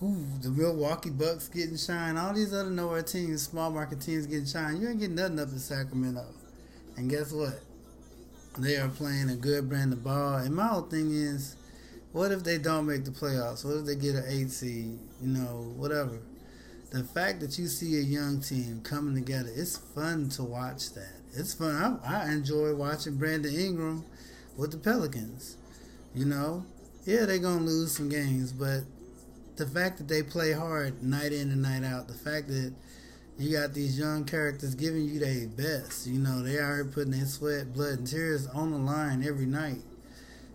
who 0.00 0.24
the 0.42 0.50
Milwaukee 0.50 1.10
Bucks 1.10 1.48
getting 1.48 1.76
shine, 1.76 2.16
all 2.16 2.34
these 2.34 2.52
other 2.52 2.70
nowhere 2.70 3.02
teams, 3.02 3.42
small 3.42 3.70
market 3.70 4.00
teams 4.00 4.26
getting 4.26 4.46
shine. 4.46 4.80
You 4.80 4.88
ain't 4.88 5.00
getting 5.00 5.16
nothing 5.16 5.40
up 5.40 5.48
in 5.48 5.58
Sacramento. 5.58 6.26
And 6.96 7.08
guess 7.08 7.32
what? 7.32 7.60
They 8.58 8.76
are 8.76 8.88
playing 8.88 9.30
a 9.30 9.36
good 9.36 9.68
brand 9.68 9.92
of 9.92 10.04
ball. 10.04 10.36
And 10.36 10.54
my 10.54 10.66
whole 10.66 10.82
thing 10.82 11.12
is, 11.12 11.56
what 12.12 12.32
if 12.32 12.44
they 12.44 12.58
don't 12.58 12.86
make 12.86 13.04
the 13.04 13.10
playoffs? 13.10 13.64
What 13.64 13.76
if 13.78 13.86
they 13.86 13.96
get 13.96 14.14
an 14.16 14.24
eight 14.28 14.50
seed? 14.50 14.98
You 15.22 15.28
know, 15.28 15.72
whatever. 15.76 16.20
The 16.96 17.04
fact 17.04 17.40
that 17.40 17.58
you 17.58 17.66
see 17.66 17.98
a 17.98 18.00
young 18.00 18.40
team 18.40 18.80
coming 18.82 19.14
together, 19.14 19.50
it's 19.54 19.76
fun 19.76 20.30
to 20.30 20.42
watch 20.42 20.94
that. 20.94 21.12
It's 21.34 21.52
fun. 21.52 22.00
I, 22.02 22.22
I 22.24 22.32
enjoy 22.32 22.74
watching 22.74 23.16
Brandon 23.16 23.54
Ingram 23.54 24.02
with 24.56 24.70
the 24.70 24.78
Pelicans. 24.78 25.58
You 26.14 26.24
know, 26.24 26.64
yeah, 27.04 27.26
they're 27.26 27.36
gonna 27.36 27.66
lose 27.66 27.94
some 27.94 28.08
games, 28.08 28.50
but 28.50 28.84
the 29.56 29.66
fact 29.66 29.98
that 29.98 30.08
they 30.08 30.22
play 30.22 30.52
hard 30.52 31.02
night 31.02 31.34
in 31.34 31.50
and 31.50 31.60
night 31.60 31.84
out, 31.84 32.08
the 32.08 32.14
fact 32.14 32.48
that 32.48 32.72
you 33.38 33.52
got 33.52 33.74
these 33.74 33.98
young 33.98 34.24
characters 34.24 34.74
giving 34.74 35.06
you 35.06 35.20
their 35.20 35.48
best, 35.48 36.06
you 36.06 36.18
know, 36.18 36.42
they 36.42 36.56
are 36.56 36.82
putting 36.82 37.10
their 37.10 37.26
sweat, 37.26 37.74
blood, 37.74 37.98
and 37.98 38.06
tears 38.06 38.46
on 38.46 38.70
the 38.70 38.78
line 38.78 39.22
every 39.22 39.44
night. 39.44 39.82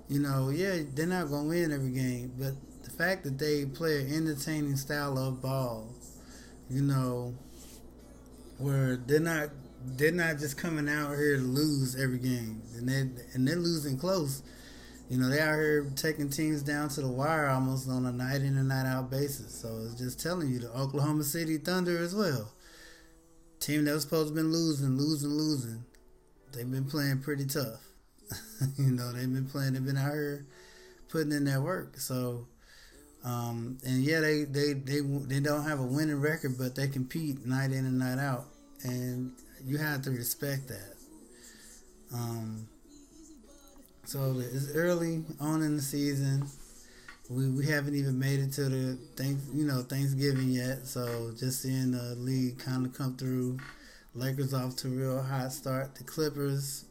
You 0.09 0.21
know, 0.21 0.49
yeah, 0.49 0.79
they're 0.95 1.05
not 1.05 1.29
going 1.29 1.43
to 1.43 1.49
win 1.49 1.71
every 1.71 1.91
game, 1.91 2.33
but 2.39 2.53
the 2.81 2.89
fact 2.89 3.25
that 3.25 3.37
they 3.37 3.65
play 3.65 4.01
an 4.01 4.11
entertaining 4.11 4.75
style 4.75 5.19
of 5.19 5.39
ball, 5.39 5.87
you 6.71 6.81
know, 6.81 7.33
where 8.57 8.95
they're 8.95 9.19
not 9.19 9.49
they're 9.97 10.11
not 10.11 10.37
just 10.37 10.57
coming 10.57 10.87
out 10.87 11.15
here 11.15 11.37
to 11.37 11.43
lose 11.43 12.01
every 12.01 12.19
game, 12.19 12.61
and 12.75 12.87
they 12.87 13.01
and 13.33 13.47
they're 13.47 13.55
losing 13.55 13.97
close 13.97 14.41
you 15.11 15.17
know, 15.17 15.27
they're 15.27 15.45
out 15.45 15.55
here 15.55 15.91
taking 15.97 16.29
teams 16.29 16.61
down 16.63 16.87
to 16.87 17.01
the 17.01 17.07
wire 17.09 17.49
almost 17.49 17.89
on 17.89 18.05
a 18.05 18.13
night 18.13 18.37
in 18.37 18.55
and 18.55 18.69
night 18.69 18.85
out 18.85 19.11
basis. 19.11 19.53
So 19.53 19.81
it's 19.83 19.95
just 19.95 20.21
telling 20.21 20.49
you 20.49 20.59
the 20.59 20.71
Oklahoma 20.71 21.25
City 21.25 21.57
Thunder 21.57 21.97
as 21.97 22.15
well. 22.15 22.49
Team 23.59 23.83
that 23.83 23.93
was 23.93 24.03
supposed 24.03 24.29
to 24.29 24.35
been 24.35 24.53
losing, 24.53 24.97
losing, 24.97 25.31
losing. 25.31 25.83
They've 26.53 26.71
been 26.71 26.85
playing 26.85 27.19
pretty 27.19 27.45
tough. 27.45 27.81
you 28.77 28.91
know, 28.91 29.11
they've 29.11 29.31
been 29.31 29.47
playing, 29.47 29.73
they've 29.73 29.85
been 29.85 29.97
out 29.97 30.13
here 30.13 30.45
putting 31.09 31.33
in 31.33 31.43
their 31.43 31.59
work. 31.59 31.97
So, 31.97 32.47
um, 33.23 33.77
and 33.85 34.03
yeah, 34.03 34.19
they, 34.19 34.43
they, 34.45 34.73
they, 34.73 35.01
they 35.01 35.39
don't 35.39 35.63
have 35.63 35.79
a 35.79 35.83
winning 35.83 36.19
record, 36.19 36.57
but 36.57 36.75
they 36.75 36.87
compete 36.87 37.45
night 37.45 37.71
in 37.71 37.85
and 37.85 37.99
night 37.99 38.19
out. 38.19 38.45
And 38.83 39.33
you 39.63 39.77
have 39.77 40.01
to 40.03 40.11
respect 40.11 40.67
that. 40.69 40.95
Um, 42.13 42.67
so 44.05 44.39
it's 44.39 44.71
early 44.73 45.23
on 45.39 45.61
in 45.61 45.75
the 45.75 45.81
season. 45.81 46.47
We, 47.29 47.49
we 47.49 47.65
haven't 47.65 47.95
even 47.95 48.19
made 48.19 48.39
it 48.39 48.51
to 48.53 48.63
the 48.63 48.97
thanks 49.15 49.41
you 49.53 49.65
know 49.65 49.83
Thanksgiving 49.83 50.49
yet. 50.49 50.87
So 50.87 51.31
just 51.37 51.61
seeing 51.61 51.91
the 51.91 52.15
league 52.15 52.59
kind 52.59 52.85
of 52.85 52.93
come 52.93 53.15
through. 53.15 53.59
Lakers 54.13 54.53
off 54.53 54.75
to 54.77 54.87
a 54.87 54.91
real 54.91 55.23
hot 55.23 55.53
start. 55.53 55.95
The 55.95 56.03
Clippers, 56.03 56.83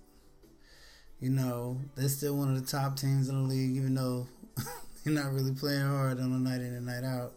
you 1.20 1.28
know, 1.28 1.78
they're 1.94 2.08
still 2.08 2.34
one 2.36 2.48
of 2.48 2.58
the 2.58 2.66
top 2.66 2.96
teams 2.96 3.28
in 3.28 3.42
the 3.42 3.48
league, 3.48 3.76
even 3.76 3.94
though 3.94 4.26
they're 5.04 5.14
not 5.14 5.32
really 5.32 5.52
playing 5.52 5.86
hard 5.86 6.18
on 6.18 6.32
a 6.32 6.38
night 6.38 6.60
in 6.60 6.74
and 6.74 6.86
night 6.86 7.04
out. 7.04 7.32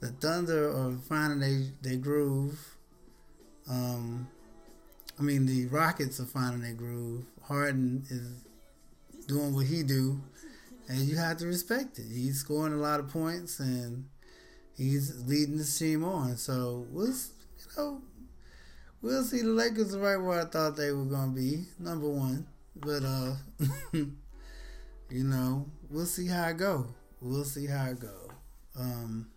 The 0.00 0.08
Thunder 0.08 0.68
are 0.68 0.92
finding 1.08 1.40
they 1.40 1.90
they 1.90 1.96
groove. 1.96 2.76
Um, 3.68 4.28
I 5.18 5.22
mean, 5.22 5.46
the 5.46 5.66
Rockets 5.66 6.18
are 6.20 6.26
finding 6.26 6.62
their 6.62 6.74
groove. 6.74 7.24
Harden 7.42 8.04
is 8.10 9.26
doing 9.26 9.54
what 9.54 9.66
he 9.66 9.82
do, 9.82 10.20
and 10.88 11.00
you 11.00 11.16
have 11.16 11.38
to 11.38 11.46
respect 11.46 11.98
it. 11.98 12.06
He's 12.12 12.40
scoring 12.40 12.72
a 12.72 12.76
lot 12.76 13.00
of 13.00 13.08
points 13.08 13.60
and 13.60 14.06
he's 14.76 15.24
leading 15.26 15.56
this 15.56 15.78
team 15.78 16.04
on. 16.04 16.36
So 16.36 16.86
we'll, 16.90 17.06
you 17.08 17.14
know, 17.76 18.02
we'll 19.00 19.22
see. 19.22 19.42
The 19.42 19.48
Lakers 19.48 19.96
right 19.96 20.16
where 20.16 20.40
I 20.40 20.44
thought 20.44 20.76
they 20.76 20.92
were 20.92 21.04
gonna 21.04 21.32
be, 21.32 21.64
number 21.78 22.08
one. 22.08 22.46
But 22.74 23.04
uh, 23.04 23.34
you 23.92 24.14
know, 25.24 25.66
we'll 25.92 26.06
see 26.06 26.26
how 26.26 26.48
it 26.48 26.56
go. 26.56 26.86
We'll 27.20 27.44
see 27.44 27.66
how 27.66 27.86
it 27.86 28.00
go. 28.00 28.30
Um, 28.78 29.28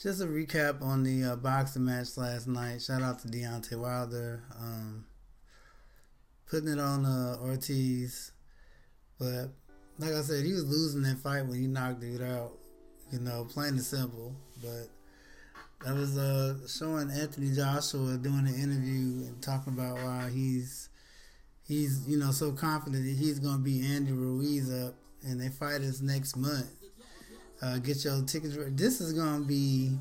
just 0.00 0.22
a 0.22 0.26
recap 0.26 0.80
on 0.80 1.02
the 1.02 1.24
uh, 1.24 1.36
boxing 1.36 1.84
match 1.84 2.16
last 2.16 2.46
night. 2.46 2.80
Shout 2.80 3.02
out 3.02 3.18
to 3.20 3.28
Deontay 3.28 3.76
Wilder. 3.78 4.44
Um, 4.58 5.04
putting 6.48 6.68
it 6.68 6.78
on 6.78 7.04
uh, 7.04 7.36
Ortiz. 7.42 8.32
But 9.18 9.50
like 9.98 10.12
I 10.12 10.22
said, 10.22 10.44
he 10.44 10.52
was 10.52 10.64
losing 10.64 11.02
that 11.02 11.18
fight 11.18 11.44
when 11.44 11.60
he 11.60 11.66
knocked 11.66 12.00
dude 12.00 12.22
out. 12.22 12.52
You 13.12 13.18
know, 13.18 13.46
plain 13.50 13.70
and 13.70 13.82
simple. 13.82 14.34
But 14.62 14.88
that 15.84 15.94
was 15.94 16.16
uh, 16.16 16.56
showing 16.68 17.10
Anthony 17.10 17.52
Joshua 17.52 18.16
doing 18.16 18.46
an 18.46 18.54
interview 18.54 19.26
and 19.26 19.42
talking 19.42 19.72
about 19.72 19.96
why 19.96 20.30
he's 20.32 20.89
he's 21.70 22.06
you 22.08 22.18
know 22.18 22.32
so 22.32 22.50
confident 22.50 23.04
that 23.04 23.16
he's 23.16 23.38
gonna 23.38 23.62
be 23.62 23.86
Andy 23.86 24.12
Ruiz 24.12 24.70
up, 24.72 24.94
and 25.22 25.40
they 25.40 25.48
fight 25.48 25.80
us 25.82 26.00
next 26.00 26.36
month. 26.36 26.68
Uh, 27.62 27.78
get 27.78 28.04
your 28.04 28.22
tickets. 28.24 28.56
This 28.70 29.00
is 29.00 29.12
gonna 29.12 29.44
be. 29.44 29.96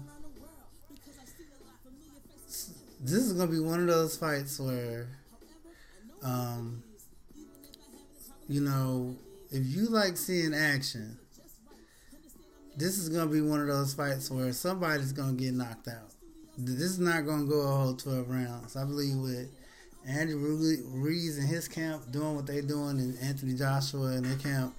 This 3.02 3.24
is 3.24 3.34
gonna 3.34 3.52
be 3.52 3.60
one 3.60 3.80
of 3.80 3.88
those 3.88 4.18
fights 4.18 4.60
where, 4.60 5.08
um, 6.24 6.84
you 8.50 8.62
know, 8.62 9.16
if 9.52 9.66
you 9.66 9.86
like 9.86 10.18
seeing 10.18 10.54
action, 10.54 11.18
this 12.76 12.98
is 12.98 13.10
gonna 13.10 13.30
be 13.30 13.42
one 13.42 13.62
of 13.62 13.68
those 13.68 13.94
fights 13.94 14.32
where 14.32 14.52
somebody's 14.54 15.14
gonna 15.14 15.34
get 15.34 15.54
knocked 15.54 15.88
out. 15.88 16.12
This 16.58 16.92
is 16.92 17.00
not 17.00 17.26
gonna 17.26 17.46
go 17.46 17.60
a 17.62 17.68
whole 17.68 17.94
twelve 17.94 18.30
rounds. 18.30 18.76
I 18.76 18.84
believe 18.84 19.18
with 19.18 19.50
Andy 20.08 20.34
Ruiz 20.34 21.38
and 21.38 21.48
his 21.48 21.68
camp 21.68 22.12
doing 22.12 22.36
what 22.36 22.48
they're 22.48 22.62
doing, 22.62 23.00
and 23.00 23.18
Anthony 23.20 23.54
Joshua 23.54 24.14
and 24.14 24.26
their 24.26 24.38
camp 24.38 24.76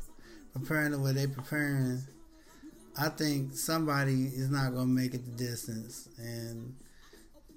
preparing 0.53 0.93
the 0.93 0.99
way 0.99 1.12
they're 1.12 1.29
preparing 1.29 2.03
I 2.99 3.09
think 3.09 3.55
somebody 3.55 4.27
is 4.27 4.50
not 4.50 4.73
to 4.75 4.85
make 4.85 5.15
it 5.15 5.25
the 5.25 5.31
distance. 5.31 6.09
And, 6.19 6.75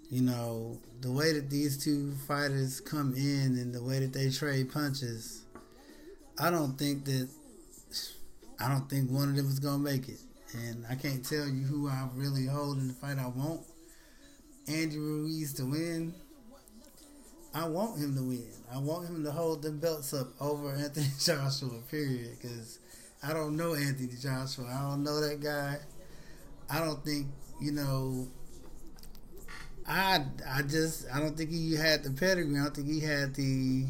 you 0.09 0.21
know, 0.21 0.77
the 1.01 1.11
way 1.11 1.33
that 1.33 1.49
these 1.49 1.83
two 1.83 2.13
fighters 2.27 2.79
come 2.79 3.13
in 3.15 3.57
and 3.57 3.73
the 3.73 3.83
way 3.83 3.99
that 3.99 4.13
they 4.13 4.29
trade 4.29 4.71
punches, 4.71 5.43
I 6.39 6.49
don't 6.49 6.77
think 6.77 7.05
that, 7.05 7.29
I 8.59 8.69
don't 8.69 8.89
think 8.89 9.11
one 9.11 9.29
of 9.29 9.35
them 9.35 9.47
is 9.47 9.59
to 9.59 9.77
make 9.77 10.07
it. 10.07 10.19
And 10.53 10.85
I 10.89 10.95
can't 10.95 11.25
tell 11.25 11.47
you 11.47 11.65
who 11.65 11.89
I 11.89 12.07
really 12.13 12.45
hold 12.45 12.77
in 12.77 12.87
the 12.87 12.93
fight. 12.93 13.17
I 13.17 13.27
want 13.27 13.61
Andy 14.67 14.97
Ruiz 14.97 15.53
to 15.55 15.65
win. 15.65 16.13
I 17.53 17.67
want 17.67 17.99
him 17.99 18.15
to 18.15 18.23
win. 18.23 18.47
I 18.73 18.79
want 18.79 19.07
him 19.07 19.23
to 19.23 19.31
hold 19.31 19.61
the 19.61 19.71
belts 19.71 20.13
up 20.13 20.29
over 20.41 20.69
Anthony 20.75 21.07
Joshua, 21.19 21.79
period. 21.89 22.37
Because 22.41 22.79
I 23.21 23.33
don't 23.33 23.55
know 23.55 23.75
Anthony 23.75 24.09
Joshua. 24.19 24.65
I 24.65 24.89
don't 24.89 25.03
know 25.03 25.21
that 25.21 25.39
guy. 25.41 25.77
I 26.69 26.79
don't 26.79 27.03
think 27.03 27.27
you 27.61 27.71
know. 27.71 28.27
I 29.87 30.25
I 30.47 30.61
just 30.63 31.05
I 31.13 31.19
don't 31.19 31.37
think 31.37 31.51
he 31.51 31.73
had 31.75 32.03
the 32.03 32.11
pedigree. 32.11 32.57
I 32.59 32.63
don't 32.63 32.75
think 32.75 32.87
he 32.87 32.99
had 33.01 33.35
the. 33.35 33.85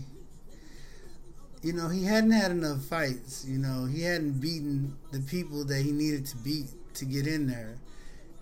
You 1.62 1.72
know, 1.72 1.88
he 1.88 2.04
hadn't 2.04 2.32
had 2.32 2.52
enough 2.52 2.84
fights. 2.84 3.46
You 3.48 3.58
know, 3.58 3.86
he 3.86 4.02
hadn't 4.02 4.42
beaten 4.42 4.98
the 5.14 5.22
people 5.22 5.64
that 5.66 5.82
he 5.82 5.94
needed 5.94 6.26
to 6.28 6.38
beat 6.38 6.68
to 6.96 7.06
get 7.06 7.26
in 7.26 7.48
there. 7.48 7.78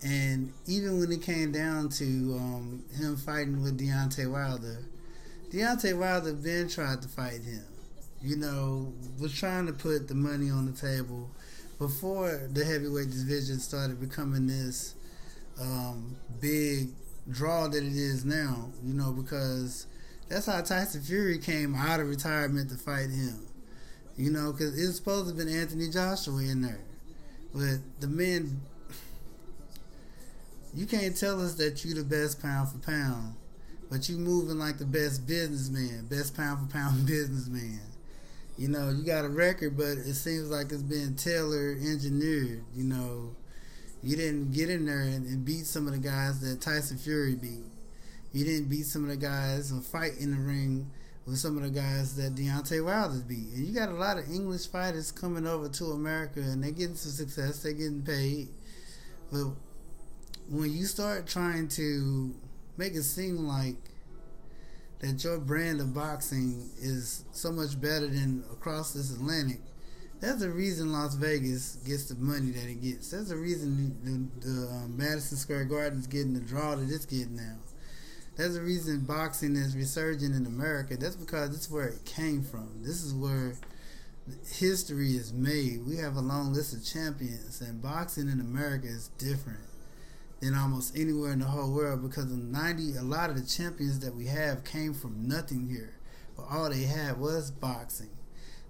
And 0.04 0.52
even 0.66 0.98
when 0.98 1.12
it 1.12 1.22
came 1.22 1.52
down 1.52 1.88
to 1.90 2.04
um, 2.04 2.84
him 2.98 3.16
fighting 3.16 3.62
with 3.62 3.78
Deontay 3.78 4.28
Wilder, 4.28 4.78
Deontay 5.52 5.98
Wilder 5.98 6.32
then 6.32 6.68
tried 6.68 7.02
to 7.02 7.08
fight 7.08 7.42
him 7.42 7.64
you 8.22 8.36
know, 8.36 8.92
was 9.18 9.32
trying 9.32 9.66
to 9.66 9.72
put 9.72 10.08
the 10.08 10.14
money 10.14 10.48
on 10.48 10.66
the 10.66 10.72
table 10.72 11.28
before 11.78 12.48
the 12.52 12.64
heavyweight 12.64 13.10
division 13.10 13.58
started 13.58 14.00
becoming 14.00 14.46
this 14.46 14.94
um, 15.60 16.16
big 16.40 16.90
draw 17.30 17.66
that 17.66 17.82
it 17.82 17.96
is 17.96 18.24
now. 18.24 18.70
You 18.84 18.94
know, 18.94 19.12
because 19.12 19.86
that's 20.28 20.46
how 20.46 20.60
Tyson 20.60 21.02
Fury 21.02 21.38
came 21.38 21.74
out 21.74 21.98
of 21.98 22.08
retirement 22.08 22.70
to 22.70 22.76
fight 22.76 23.10
him. 23.10 23.46
You 24.16 24.30
know, 24.30 24.52
because 24.52 24.80
it's 24.80 24.96
supposed 24.96 25.24
to 25.24 25.36
have 25.36 25.38
been 25.38 25.54
Anthony 25.54 25.88
Joshua 25.88 26.42
in 26.42 26.62
there, 26.62 26.80
but 27.52 27.78
the 28.00 28.06
men. 28.06 28.60
You 30.74 30.86
can't 30.86 31.14
tell 31.14 31.44
us 31.44 31.54
that 31.56 31.84
you're 31.84 31.96
the 31.96 32.04
best 32.04 32.40
pound 32.40 32.70
for 32.70 32.78
pound, 32.78 33.34
but 33.92 34.08
you 34.08 34.16
moving 34.16 34.58
like 34.58 34.78
the 34.78 34.86
best 34.86 35.26
businessman, 35.26 36.06
best 36.06 36.34
pound 36.34 36.66
for 36.66 36.72
pound 36.72 37.06
businessman 37.06 37.80
you 38.56 38.68
know, 38.68 38.90
you 38.90 39.02
got 39.02 39.24
a 39.24 39.28
record, 39.28 39.76
but 39.76 39.98
it 39.98 40.14
seems 40.14 40.50
like 40.50 40.70
it's 40.72 40.82
been 40.82 41.16
tailor 41.16 41.72
engineered. 41.72 42.64
You 42.74 42.84
know, 42.84 43.34
you 44.02 44.16
didn't 44.16 44.52
get 44.52 44.68
in 44.68 44.86
there 44.86 45.00
and, 45.00 45.26
and, 45.26 45.44
beat 45.44 45.66
some 45.66 45.86
of 45.86 45.92
the 45.92 45.98
guys 45.98 46.40
that 46.40 46.60
Tyson 46.60 46.98
Fury 46.98 47.34
beat. 47.34 47.64
You 48.32 48.44
didn't 48.44 48.68
beat 48.68 48.86
some 48.86 49.04
of 49.04 49.10
the 49.10 49.16
guys 49.16 49.72
or 49.72 49.80
fight 49.80 50.12
in 50.18 50.32
the 50.32 50.40
ring 50.40 50.90
with 51.26 51.38
some 51.38 51.56
of 51.56 51.62
the 51.62 51.70
guys 51.70 52.16
that 52.16 52.34
Deontay 52.34 52.84
Wilder 52.84 53.22
beat. 53.26 53.52
And 53.54 53.66
you 53.66 53.74
got 53.74 53.88
a 53.88 53.94
lot 53.94 54.18
of 54.18 54.30
English 54.30 54.68
fighters 54.68 55.12
coming 55.12 55.46
over 55.46 55.68
to 55.68 55.84
America 55.86 56.40
and 56.40 56.62
they're 56.62 56.72
getting 56.72 56.96
some 56.96 57.12
success, 57.12 57.62
they're 57.62 57.72
getting 57.72 58.02
paid. 58.02 58.48
But 59.30 59.52
when 60.50 60.72
you 60.72 60.84
start 60.86 61.26
trying 61.26 61.68
to 61.68 62.34
make 62.76 62.94
it 62.94 63.02
seem 63.02 63.46
like 63.46 63.76
that 65.00 65.22
your 65.24 65.38
brand 65.38 65.80
of 65.80 65.92
boxing 65.92 66.70
is 66.80 67.24
so 67.32 67.50
much 67.50 67.80
better 67.80 68.06
than 68.06 68.44
across 68.52 68.92
this 68.92 69.12
Atlantic. 69.12 69.60
There's 70.20 70.42
a 70.42 70.50
reason 70.50 70.92
Las 70.92 71.16
Vegas 71.16 71.76
gets 71.84 72.04
the 72.04 72.14
money 72.14 72.52
that 72.52 72.68
it 72.68 72.80
gets. 72.80 73.10
There's 73.10 73.32
a 73.32 73.36
reason 73.36 74.30
the, 74.40 74.46
the 74.46 74.68
um, 74.68 74.96
Madison 74.96 75.36
Square 75.36 75.64
Garden 75.64 75.98
is 75.98 76.06
getting 76.06 76.34
the 76.34 76.40
draw 76.40 76.76
that 76.76 76.88
it's 76.88 77.06
getting 77.06 77.34
now. 77.34 77.56
There's 78.36 78.56
a 78.56 78.62
reason 78.62 79.00
boxing 79.00 79.56
is 79.56 79.76
resurging 79.76 80.32
in 80.32 80.46
America. 80.46 80.96
That's 80.96 81.16
because 81.16 81.50
this 81.50 81.62
is 81.62 81.70
where 81.70 81.88
it 81.88 82.04
came 82.04 82.44
from. 82.44 82.82
This 82.82 83.02
is 83.02 83.12
where 83.12 83.56
history 84.54 85.16
is 85.16 85.32
made. 85.32 85.84
We 85.84 85.96
have 85.96 86.14
a 86.14 86.20
long 86.20 86.52
list 86.52 86.72
of 86.72 86.84
champions, 86.84 87.60
and 87.60 87.82
boxing 87.82 88.28
in 88.28 88.40
America 88.40 88.86
is 88.86 89.08
different 89.18 89.71
than 90.42 90.56
almost 90.56 90.98
anywhere 90.98 91.32
in 91.32 91.38
the 91.38 91.44
whole 91.44 91.72
world 91.72 92.02
because 92.02 92.28
the 92.28 92.36
90 92.36 92.96
a 92.96 93.02
lot 93.02 93.30
of 93.30 93.36
the 93.36 93.46
champions 93.46 94.00
that 94.00 94.12
we 94.12 94.26
have 94.26 94.64
came 94.64 94.92
from 94.92 95.28
nothing 95.28 95.68
here. 95.68 95.94
But 96.36 96.46
all 96.50 96.68
they 96.68 96.82
had 96.82 97.18
was 97.18 97.52
boxing. 97.52 98.10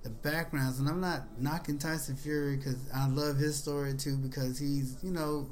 The 0.02 0.11
backgrounds 0.11 0.80
and 0.80 0.88
i'm 0.88 1.00
not 1.00 1.40
knocking 1.40 1.78
tyson 1.78 2.16
fury 2.16 2.56
because 2.56 2.76
i 2.92 3.06
love 3.08 3.37
his 3.37 3.56
story 3.56 3.94
too 3.94 4.16
because 4.16 4.58
he's 4.58 4.96
you 5.00 5.12
know 5.12 5.48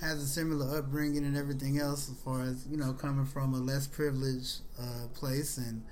has 0.00 0.22
a 0.22 0.26
similar 0.26 0.78
upbringing 0.78 1.26
and 1.26 1.36
everything 1.36 1.78
else 1.78 2.08
as 2.10 2.16
far 2.16 2.40
as 2.40 2.66
you 2.66 2.78
know 2.78 2.94
coming 2.94 3.26
from 3.26 3.52
a 3.52 3.58
less 3.58 3.86
privileged 3.86 4.62
uh, 4.80 5.06
place 5.12 5.58
and 5.58 5.84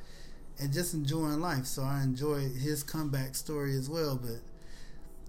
and 0.58 0.72
just 0.72 0.94
enjoying 0.94 1.40
life. 1.40 1.66
So 1.66 1.82
i 1.82 2.02
enjoy 2.02 2.48
his 2.48 2.82
comeback 2.82 3.34
story 3.34 3.76
as 3.76 3.90
well 3.90 4.18
but 4.20 4.40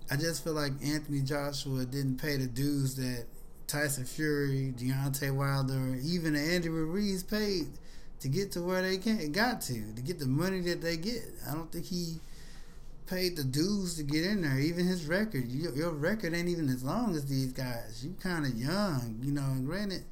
i 0.10 0.16
just 0.16 0.44
feel 0.44 0.54
like 0.54 0.72
anthony 0.82 1.20
joshua 1.20 1.86
didn't 1.86 2.18
pay 2.18 2.38
the 2.38 2.48
dues 2.48 2.96
that 2.96 3.26
Tyson 3.70 4.04
Fury, 4.04 4.74
Deontay 4.76 5.32
Wilder, 5.32 5.96
even 6.04 6.36
Andrew 6.36 6.72
Ruiz 6.86 7.22
paid 7.22 7.68
to 8.20 8.28
get 8.28 8.52
to 8.54 8.64
where 8.64 8.82
they 8.82 8.98
can 8.98 9.32
got 9.32 9.62
to 9.62 9.94
to 9.94 10.02
get 10.02 10.18
the 10.18 10.26
money 10.26 10.60
that 10.62 10.82
they 10.82 10.98
get. 10.98 11.22
I 11.48 11.54
don't 11.54 11.72
think 11.72 11.86
he 11.86 12.16
paid 13.06 13.38
the 13.38 13.44
dues 13.44 13.96
to 13.98 14.04
get 14.04 14.26
in 14.26 14.42
there. 14.42 14.60
Even 14.60 14.88
his 14.88 15.06
record, 15.06 15.48
your, 15.48 15.72
your 15.76 15.92
record 15.92 16.34
ain't 16.34 16.50
even 16.50 16.68
as 16.68 16.84
long 16.84 17.16
as 17.16 17.28
these 17.28 17.54
guys. 17.54 18.02
You 18.04 18.16
kind 18.20 18.44
of 18.44 18.56
young, 18.56 19.20
you 19.22 19.32
know. 19.32 19.44
And 19.44 19.68
granted, 19.68 20.04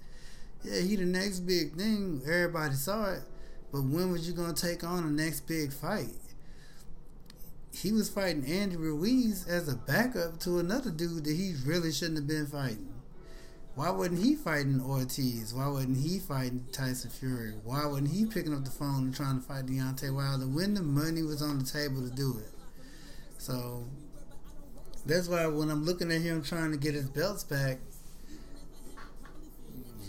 yeah, 0.64 0.80
he 0.82 0.96
the 0.96 1.06
next 1.06 1.40
big 1.40 1.74
thing. 1.74 2.22
Everybody 2.26 2.76
saw 2.76 3.12
it, 3.12 3.24
but 3.72 3.82
when 3.82 4.12
was 4.12 4.28
you 4.28 4.36
gonna 4.36 4.54
take 4.54 4.84
on 4.84 5.04
the 5.04 5.24
next 5.24 5.48
big 5.48 5.74
fight? 5.74 6.14
He 7.74 7.92
was 7.92 8.08
fighting 8.08 8.46
Andy 8.46 8.76
Ruiz 8.76 9.48
as 9.48 9.68
a 9.68 9.76
backup 9.76 10.40
to 10.42 10.60
another 10.60 10.92
dude 10.92 11.24
that 11.24 11.36
he 11.36 11.56
really 11.66 11.92
shouldn't 11.92 12.18
have 12.18 12.28
been 12.28 12.46
fighting. 12.46 12.97
Why 13.78 13.92
wasn't 13.92 14.26
he 14.26 14.34
fighting 14.34 14.82
Ortiz? 14.82 15.54
Why 15.54 15.68
wasn't 15.68 15.98
he 15.98 16.18
fighting 16.18 16.66
Tyson 16.72 17.12
Fury? 17.12 17.54
Why 17.64 17.86
wasn't 17.86 18.10
he 18.10 18.26
picking 18.26 18.52
up 18.52 18.66
the 18.66 18.72
phone 18.72 19.04
and 19.04 19.16
trying 19.16 19.40
to 19.40 19.46
fight 19.46 19.68
Deontay 19.68 20.16
Wilder 20.16 20.48
when 20.48 20.74
the 20.74 20.82
money 20.82 21.22
was 21.22 21.44
on 21.44 21.60
the 21.60 21.64
table 21.64 22.02
to 22.02 22.10
do 22.10 22.40
it? 22.40 22.52
So 23.38 23.84
that's 25.06 25.28
why 25.28 25.46
when 25.46 25.70
I'm 25.70 25.86
looking 25.86 26.12
at 26.12 26.22
him 26.22 26.42
trying 26.42 26.72
to 26.72 26.78
get 26.78 26.96
his 26.96 27.08
belts 27.08 27.44
back, 27.44 27.78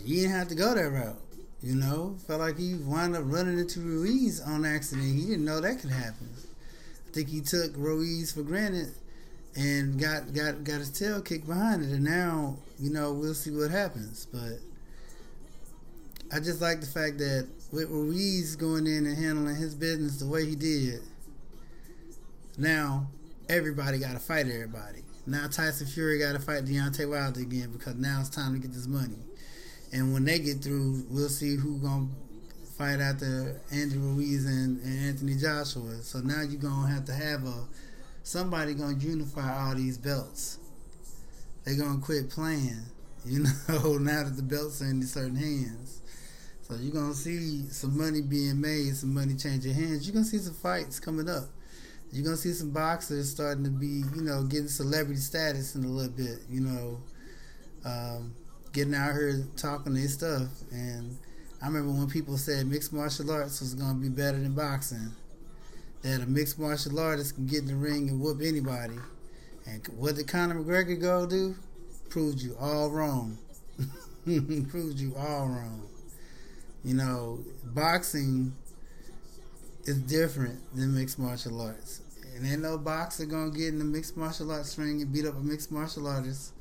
he 0.03 0.15
didn't 0.15 0.31
have 0.31 0.47
to 0.47 0.55
go 0.55 0.73
that 0.73 0.89
route. 0.89 1.21
You 1.61 1.75
know, 1.75 2.17
felt 2.25 2.39
like 2.39 2.57
he 2.57 2.73
wound 2.73 3.15
up 3.15 3.21
running 3.27 3.59
into 3.59 3.81
Ruiz 3.81 4.41
on 4.41 4.65
accident. 4.65 5.15
He 5.15 5.27
didn't 5.27 5.45
know 5.45 5.61
that 5.61 5.79
could 5.79 5.91
happen. 5.91 6.27
I 7.07 7.11
think 7.11 7.29
he 7.29 7.41
took 7.41 7.73
Ruiz 7.77 8.31
for 8.31 8.41
granted 8.41 8.95
and 9.59 9.99
got 9.99 10.33
got 10.33 10.63
got 10.63 10.79
his 10.79 10.89
tail 10.89 11.21
kicked 11.21 11.45
behind 11.45 11.83
it. 11.83 11.89
And 11.89 12.03
now, 12.03 12.57
you 12.79 12.89
know, 12.89 13.11
we'll 13.11 13.33
see 13.33 13.51
what 13.51 13.69
happens. 13.69 14.25
But 14.31 14.59
I 16.31 16.39
just 16.39 16.61
like 16.61 16.79
the 16.79 16.87
fact 16.87 17.17
that 17.17 17.47
with 17.71 17.89
Ruiz 17.89 18.55
going 18.55 18.87
in 18.87 19.05
and 19.05 19.17
handling 19.17 19.55
his 19.55 19.75
business 19.75 20.19
the 20.19 20.27
way 20.27 20.45
he 20.45 20.55
did, 20.55 21.01
now 22.57 23.07
everybody 23.49 23.99
got 23.99 24.13
to 24.13 24.19
fight 24.19 24.47
everybody. 24.47 25.03
Now 25.27 25.47
Tyson 25.47 25.87
Fury 25.87 26.19
got 26.19 26.33
to 26.33 26.39
fight 26.39 26.65
Deontay 26.65 27.09
Wilder 27.09 27.41
again 27.41 27.71
because 27.71 27.95
now 27.95 28.21
it's 28.21 28.29
time 28.29 28.53
to 28.53 28.59
get 28.59 28.73
this 28.73 28.87
money. 28.87 29.17
And 29.91 30.13
when 30.13 30.23
they 30.23 30.39
get 30.39 30.63
through, 30.63 31.05
we'll 31.09 31.29
see 31.29 31.55
who 31.55 31.79
gonna 31.79 32.07
fight 32.77 33.01
after 33.01 33.59
Andrew 33.71 33.99
Ruiz 33.99 34.45
and, 34.45 34.81
and 34.83 35.09
Anthony 35.09 35.35
Joshua. 35.35 36.01
So 36.01 36.19
now 36.19 36.43
you're 36.43 36.61
gonna 36.61 36.87
have 36.87 37.05
to 37.05 37.13
have 37.13 37.43
a 37.45 37.65
somebody 38.29 38.75
gonna 38.75 38.95
unify 38.95 39.59
all 39.59 39.73
these 39.73 39.97
belts. 39.97 40.59
They're 41.63 41.75
gonna 41.75 41.99
quit 41.99 42.29
playing, 42.29 42.83
you 43.25 43.39
know, 43.67 43.97
now 43.97 44.23
that 44.23 44.35
the 44.35 44.43
belts 44.43 44.83
are 44.83 44.85
in 44.85 45.01
certain 45.01 45.35
hands. 45.35 46.01
So 46.61 46.75
you're 46.75 46.93
gonna 46.93 47.15
see 47.15 47.63
some 47.69 47.97
money 47.97 48.21
being 48.21 48.61
made, 48.61 48.95
some 48.95 49.15
money 49.15 49.33
changing 49.33 49.73
hands. 49.73 50.05
You're 50.05 50.13
gonna 50.13 50.25
see 50.25 50.37
some 50.37 50.53
fights 50.53 50.99
coming 50.99 51.27
up. 51.27 51.45
You're 52.11 52.23
gonna 52.23 52.37
see 52.37 52.53
some 52.53 52.69
boxers 52.69 53.31
starting 53.31 53.63
to 53.63 53.71
be, 53.71 54.03
you 54.15 54.21
know, 54.21 54.43
getting 54.43 54.67
celebrity 54.67 55.19
status 55.19 55.73
in 55.73 55.83
a 55.83 55.87
little 55.87 56.11
bit, 56.11 56.37
you 56.47 56.61
know, 56.61 57.01
um, 57.83 58.35
getting 58.73 58.93
out 58.93 59.13
here 59.13 59.43
talking 59.57 59.95
their 59.95 60.07
stuff. 60.07 60.49
And 60.71 61.17
I 61.63 61.65
remember 61.65 61.93
when 61.93 62.07
people 62.07 62.37
said 62.37 62.67
mixed 62.67 62.93
martial 62.93 63.31
arts 63.31 63.59
was 63.59 63.73
gonna 63.73 63.97
be 63.97 64.09
better 64.09 64.37
than 64.37 64.53
boxing 64.53 65.15
that 66.01 66.21
a 66.21 66.25
mixed 66.25 66.57
martial 66.57 66.99
artist 66.99 67.35
can 67.35 67.45
get 67.45 67.59
in 67.59 67.67
the 67.67 67.75
ring 67.75 68.09
and 68.09 68.21
whoop 68.21 68.41
anybody. 68.41 68.97
And 69.65 69.85
what 69.97 70.15
did 70.15 70.27
Conor 70.27 70.55
McGregor 70.55 70.99
go 70.99 71.25
do? 71.25 71.55
Proved 72.09 72.41
you 72.41 72.55
all 72.59 72.89
wrong. 72.89 73.37
Proved 74.25 74.99
you 74.99 75.13
all 75.15 75.47
wrong. 75.47 75.87
You 76.83 76.95
know, 76.95 77.39
boxing 77.65 78.53
is 79.83 79.99
different 79.99 80.59
than 80.75 80.95
mixed 80.95 81.19
martial 81.19 81.61
arts. 81.61 82.01
And 82.35 82.47
ain't 82.47 82.61
no 82.61 82.77
boxer 82.77 83.25
gonna 83.25 83.51
get 83.51 83.67
in 83.67 83.79
the 83.79 83.85
mixed 83.85 84.15
martial 84.15 84.51
arts 84.51 84.77
ring 84.77 85.01
and 85.01 85.11
beat 85.11 85.25
up 85.25 85.35
a 85.35 85.41
mixed 85.41 85.71
martial 85.71 86.07
artist. 86.07 86.53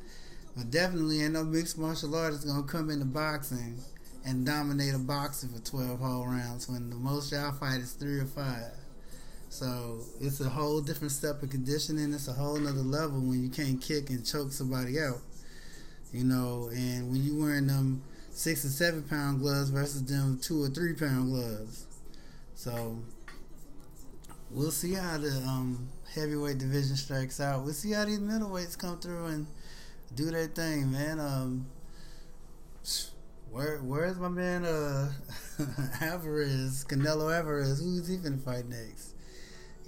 But 0.57 0.70
definitely 0.70 1.22
ain't 1.22 1.35
no 1.35 1.44
mixed 1.44 1.79
martial 1.79 2.16
artist 2.16 2.46
gonna 2.46 2.64
come 2.64 2.90
into 2.90 3.05
boxing 3.05 3.79
and 4.24 4.44
dominate 4.44 4.94
a 4.94 4.98
boxer 4.98 5.46
for 5.46 5.61
12 5.61 6.01
whole 6.01 6.27
rounds 6.27 6.68
when 6.68 6.90
the 6.90 6.96
most 6.96 7.31
y'all 7.31 7.53
fight 7.53 7.81
is 7.81 7.92
three 7.92 8.18
or 8.18 8.27
five. 8.27 8.72
So 9.51 10.01
it's 10.21 10.41
a 10.41 10.49
whole 10.49 10.81
different 10.81 11.13
step 11.13 11.43
of 11.43 11.51
conditioning. 11.51 12.13
It's 12.13 12.29
a 12.29 12.33
whole 12.33 12.59
nother 12.59 12.81
level 12.81 13.21
when 13.21 13.43
you 13.43 13.49
can't 13.49 13.81
kick 13.81 14.11
and 14.11 14.25
choke 14.25 14.53
somebody 14.53 15.01
out. 15.01 15.21
You 16.13 16.25
know, 16.25 16.71
and 16.73 17.11
when 17.11 17.23
you 17.23 17.39
wearing 17.41 17.67
them 17.67 18.03
six 18.31 18.65
and 18.65 18.73
seven 18.73 19.03
pound 19.03 19.41
gloves 19.41 19.71
versus 19.71 20.05
them 20.05 20.39
two 20.41 20.63
or 20.63 20.69
three 20.69 20.95
pound 20.95 21.31
gloves. 21.31 21.87
So 22.55 22.99
we'll 24.51 24.71
see 24.71 24.95
how 24.95 25.19
the 25.19 25.31
um, 25.47 25.89
heavyweight 26.15 26.59
division 26.59 26.97
strikes 26.97 27.41
out. 27.41 27.65
We'll 27.65 27.75
see 27.75 27.93
how 27.93 28.05
these 28.05 28.21
middleweights 28.21 28.79
come 28.79 28.99
through 28.99 29.27
and 29.27 29.47
do 30.15 30.31
their 30.31 30.47
thing, 30.47 30.93
man. 30.93 31.21
Um, 31.21 31.67
where 33.51 33.79
where's 33.79 34.19
my 34.19 34.29
man 34.29 34.65
uh, 34.65 35.11
Alvarez, 36.01 36.85
Canelo 36.89 37.35
Alvarez? 37.35 37.81
Who's 37.81 38.09
he 38.09 38.17
gonna 38.17 38.39
fight 38.39 38.69
next? 38.69 39.15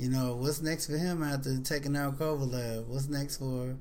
You 0.01 0.09
know, 0.09 0.35
what's 0.35 0.63
next 0.63 0.87
for 0.87 0.97
him 0.97 1.23
after 1.23 1.59
taking 1.59 1.95
out 1.95 2.19
Kovalev? 2.19 2.87
What's 2.87 3.11
next 3.11 3.37
for 3.37 3.77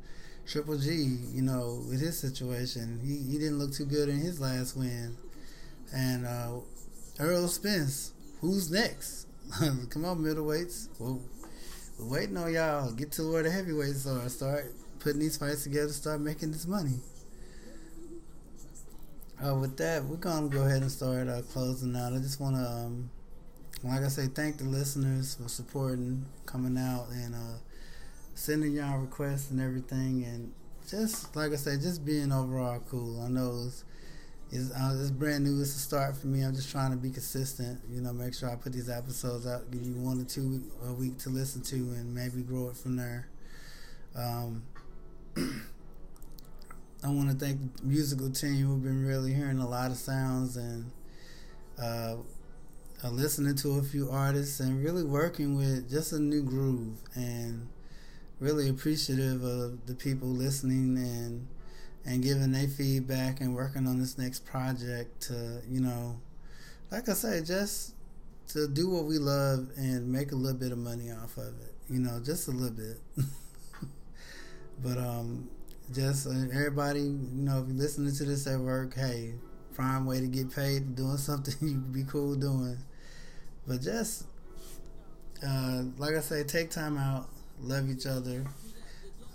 Triple 0.46 0.78
G? 0.78 0.92
You 1.32 1.42
know, 1.42 1.82
with 1.88 2.02
his 2.02 2.20
situation, 2.20 3.00
he, 3.02 3.32
he 3.32 3.38
didn't 3.38 3.58
look 3.58 3.72
too 3.72 3.86
good 3.86 4.10
in 4.10 4.18
his 4.18 4.42
last 4.42 4.76
win. 4.76 5.16
And 5.96 6.26
uh, 6.26 6.58
Errol 7.22 7.48
Spence, 7.48 8.12
who's 8.42 8.70
next? 8.70 9.28
Come 9.90 10.04
on, 10.04 10.18
middleweights. 10.18 10.90
Well, 11.00 11.22
we're 11.98 12.20
waiting 12.20 12.36
on 12.36 12.54
y'all. 12.54 12.92
Get 12.92 13.14
to 13.14 13.32
where 13.32 13.44
the 13.44 13.50
heavyweights 13.50 14.06
are. 14.06 14.28
Start 14.28 14.74
putting 15.00 15.22
these 15.22 15.38
fights 15.38 15.64
together. 15.64 15.94
Start 15.94 16.20
making 16.20 16.52
this 16.52 16.68
money. 16.68 17.00
Uh, 19.42 19.56
with 19.56 19.78
that, 19.78 20.04
we're 20.04 20.18
gonna 20.18 20.50
go 20.50 20.66
ahead 20.66 20.82
and 20.82 20.92
start 20.92 21.30
uh, 21.30 21.44
closing 21.54 21.96
out. 21.96 22.12
I 22.12 22.18
just 22.18 22.42
want 22.42 22.58
to 22.58 22.62
um, 22.62 23.10
like 23.84 24.02
I 24.04 24.08
say, 24.08 24.28
thank 24.28 24.58
the 24.58 24.66
listeners 24.66 25.36
for 25.36 25.48
supporting, 25.48 26.26
coming 26.46 26.78
out, 26.78 27.08
and 27.12 27.34
uh, 27.34 27.58
sending 28.36 28.74
y'all 28.74 29.00
requests 29.00 29.52
and 29.52 29.62
everything, 29.62 30.24
and 30.26 30.52
just 30.90 31.36
like 31.36 31.52
I 31.54 31.56
said, 31.56 31.82
just 31.82 32.06
being 32.06 32.32
overall 32.32 32.82
cool. 32.90 33.22
I 33.22 33.30
know 33.30 33.64
it's 33.66 33.84
it's, 34.52 34.72
uh, 34.72 34.98
it's 35.00 35.12
brand 35.12 35.44
new. 35.44 35.62
It's 35.62 35.76
a 35.76 35.80
start 35.80 36.18
for 36.18 36.28
me. 36.28 36.42
I'm 36.42 36.56
just 36.56 36.72
trying 36.72 36.92
to 36.92 36.98
be 36.98 37.12
consistent. 37.12 37.80
You 37.90 38.02
know, 38.02 38.12
make 38.12 38.34
sure 38.34 38.50
I 38.50 38.56
put 38.56 38.74
these 38.74 38.90
episodes 38.90 39.46
out, 39.46 39.70
give 39.72 39.84
you 39.84 39.94
one 39.94 40.20
or 40.20 40.26
two 40.26 40.64
a 40.86 40.94
week 40.94 41.20
to 41.20 41.30
listen 41.30 41.62
to, 41.64 41.76
and 41.76 42.14
maybe 42.14 42.42
grow 42.42 42.70
it 42.70 42.76
from 42.76 42.96
there. 42.96 43.28
Um, 44.16 44.64
I 45.38 47.10
want 47.10 47.30
to 47.30 47.36
thank 47.36 47.78
the 47.78 47.84
musical 47.86 48.30
team 48.30 48.70
We've 48.74 48.84
been 48.84 49.06
really 49.06 49.34
hearing 49.34 49.60
a 49.60 49.70
lot 49.70 49.92
of 49.92 49.98
sounds 49.98 50.58
and. 50.58 50.92
Uh, 51.82 52.18
listening 53.08 53.56
to 53.56 53.80
a 53.80 53.84
few 53.84 54.10
artists 54.10 54.60
and 54.60 54.84
really 54.84 55.04
working 55.04 55.56
with 55.56 55.90
just 55.90 56.12
a 56.12 56.20
new 56.20 56.44
groove 56.44 56.98
and 57.16 57.68
really 58.40 58.70
appreciative 58.70 59.44
of 59.44 59.86
the 59.86 59.96
people 59.96 60.28
listening 60.28 60.98
and 60.98 61.48
and 62.06 62.24
giving 62.24 62.52
their 62.52 62.68
feedback 62.68 63.42
and 63.42 63.56
working 63.56 63.88
on 63.88 64.00
this 64.00 64.18
next 64.18 64.46
project 64.46 65.22
to 65.22 65.62
you 65.70 65.80
know 65.82 66.20
like 66.92 67.10
I 67.10 67.14
say 67.14 67.42
just 67.44 67.96
to 68.50 68.68
do 68.68 68.90
what 68.90 69.06
we 69.06 69.18
love 69.18 69.70
and 69.78 70.12
make 70.12 70.32
a 70.32 70.36
little 70.36 70.60
bit 70.60 70.72
of 70.72 70.78
money 70.78 71.12
off 71.12 71.38
of 71.38 71.60
it 71.62 71.74
you 71.90 72.00
know 72.00 72.20
just 72.24 72.48
a 72.48 72.52
little 72.52 72.76
bit. 72.76 73.00
But 74.82 74.98
um 74.98 75.50
just 75.94 76.28
uh, 76.28 76.32
everybody 76.54 77.02
you 77.02 77.44
know 77.46 77.60
if 77.62 77.68
you're 77.68 77.78
listening 77.78 78.14
to 78.14 78.24
this 78.24 78.46
at 78.48 78.60
work 78.60 78.94
hey 78.94 79.34
prime 79.74 80.06
way 80.06 80.20
to 80.20 80.28
get 80.28 80.54
paid 80.54 80.96
doing 80.96 81.18
something 81.30 81.56
you'd 81.62 81.92
be 81.92 82.04
cool 82.04 82.36
doing 82.36 82.78
but 83.70 83.82
just 83.82 84.26
uh, 85.46 85.84
like 85.98 86.16
I 86.16 86.20
say, 86.20 86.44
take 86.44 86.72
time 86.72 86.98
out, 86.98 87.30
love 87.62 87.90
each 87.90 88.06
other. 88.06 88.44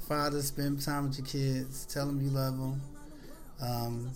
Fathers, 0.08 0.48
spend 0.48 0.82
time 0.82 1.08
with 1.08 1.18
your 1.18 1.26
kids. 1.26 1.86
Tell 1.86 2.06
them 2.06 2.20
you 2.20 2.28
love 2.28 2.58
them. 2.58 2.82
Um, 3.62 4.10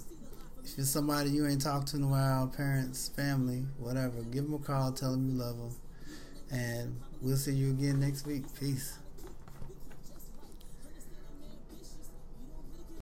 if 0.62 0.78
it's 0.78 0.90
somebody 0.90 1.30
you 1.30 1.46
ain't 1.46 1.62
talked 1.62 1.88
to 1.88 1.96
in 1.96 2.02
a 2.02 2.08
while, 2.08 2.48
parents, 2.48 3.08
family, 3.08 3.64
whatever, 3.78 4.22
give 4.24 4.44
them 4.44 4.54
a 4.54 4.58
call. 4.58 4.92
Tell 4.92 5.12
them 5.12 5.30
you 5.30 5.38
love 5.38 5.56
them, 5.56 5.76
and 6.50 7.00
we'll 7.22 7.36
see 7.36 7.52
you 7.52 7.70
again 7.70 8.00
next 8.00 8.26
week. 8.26 8.42
Peace. 8.58 8.97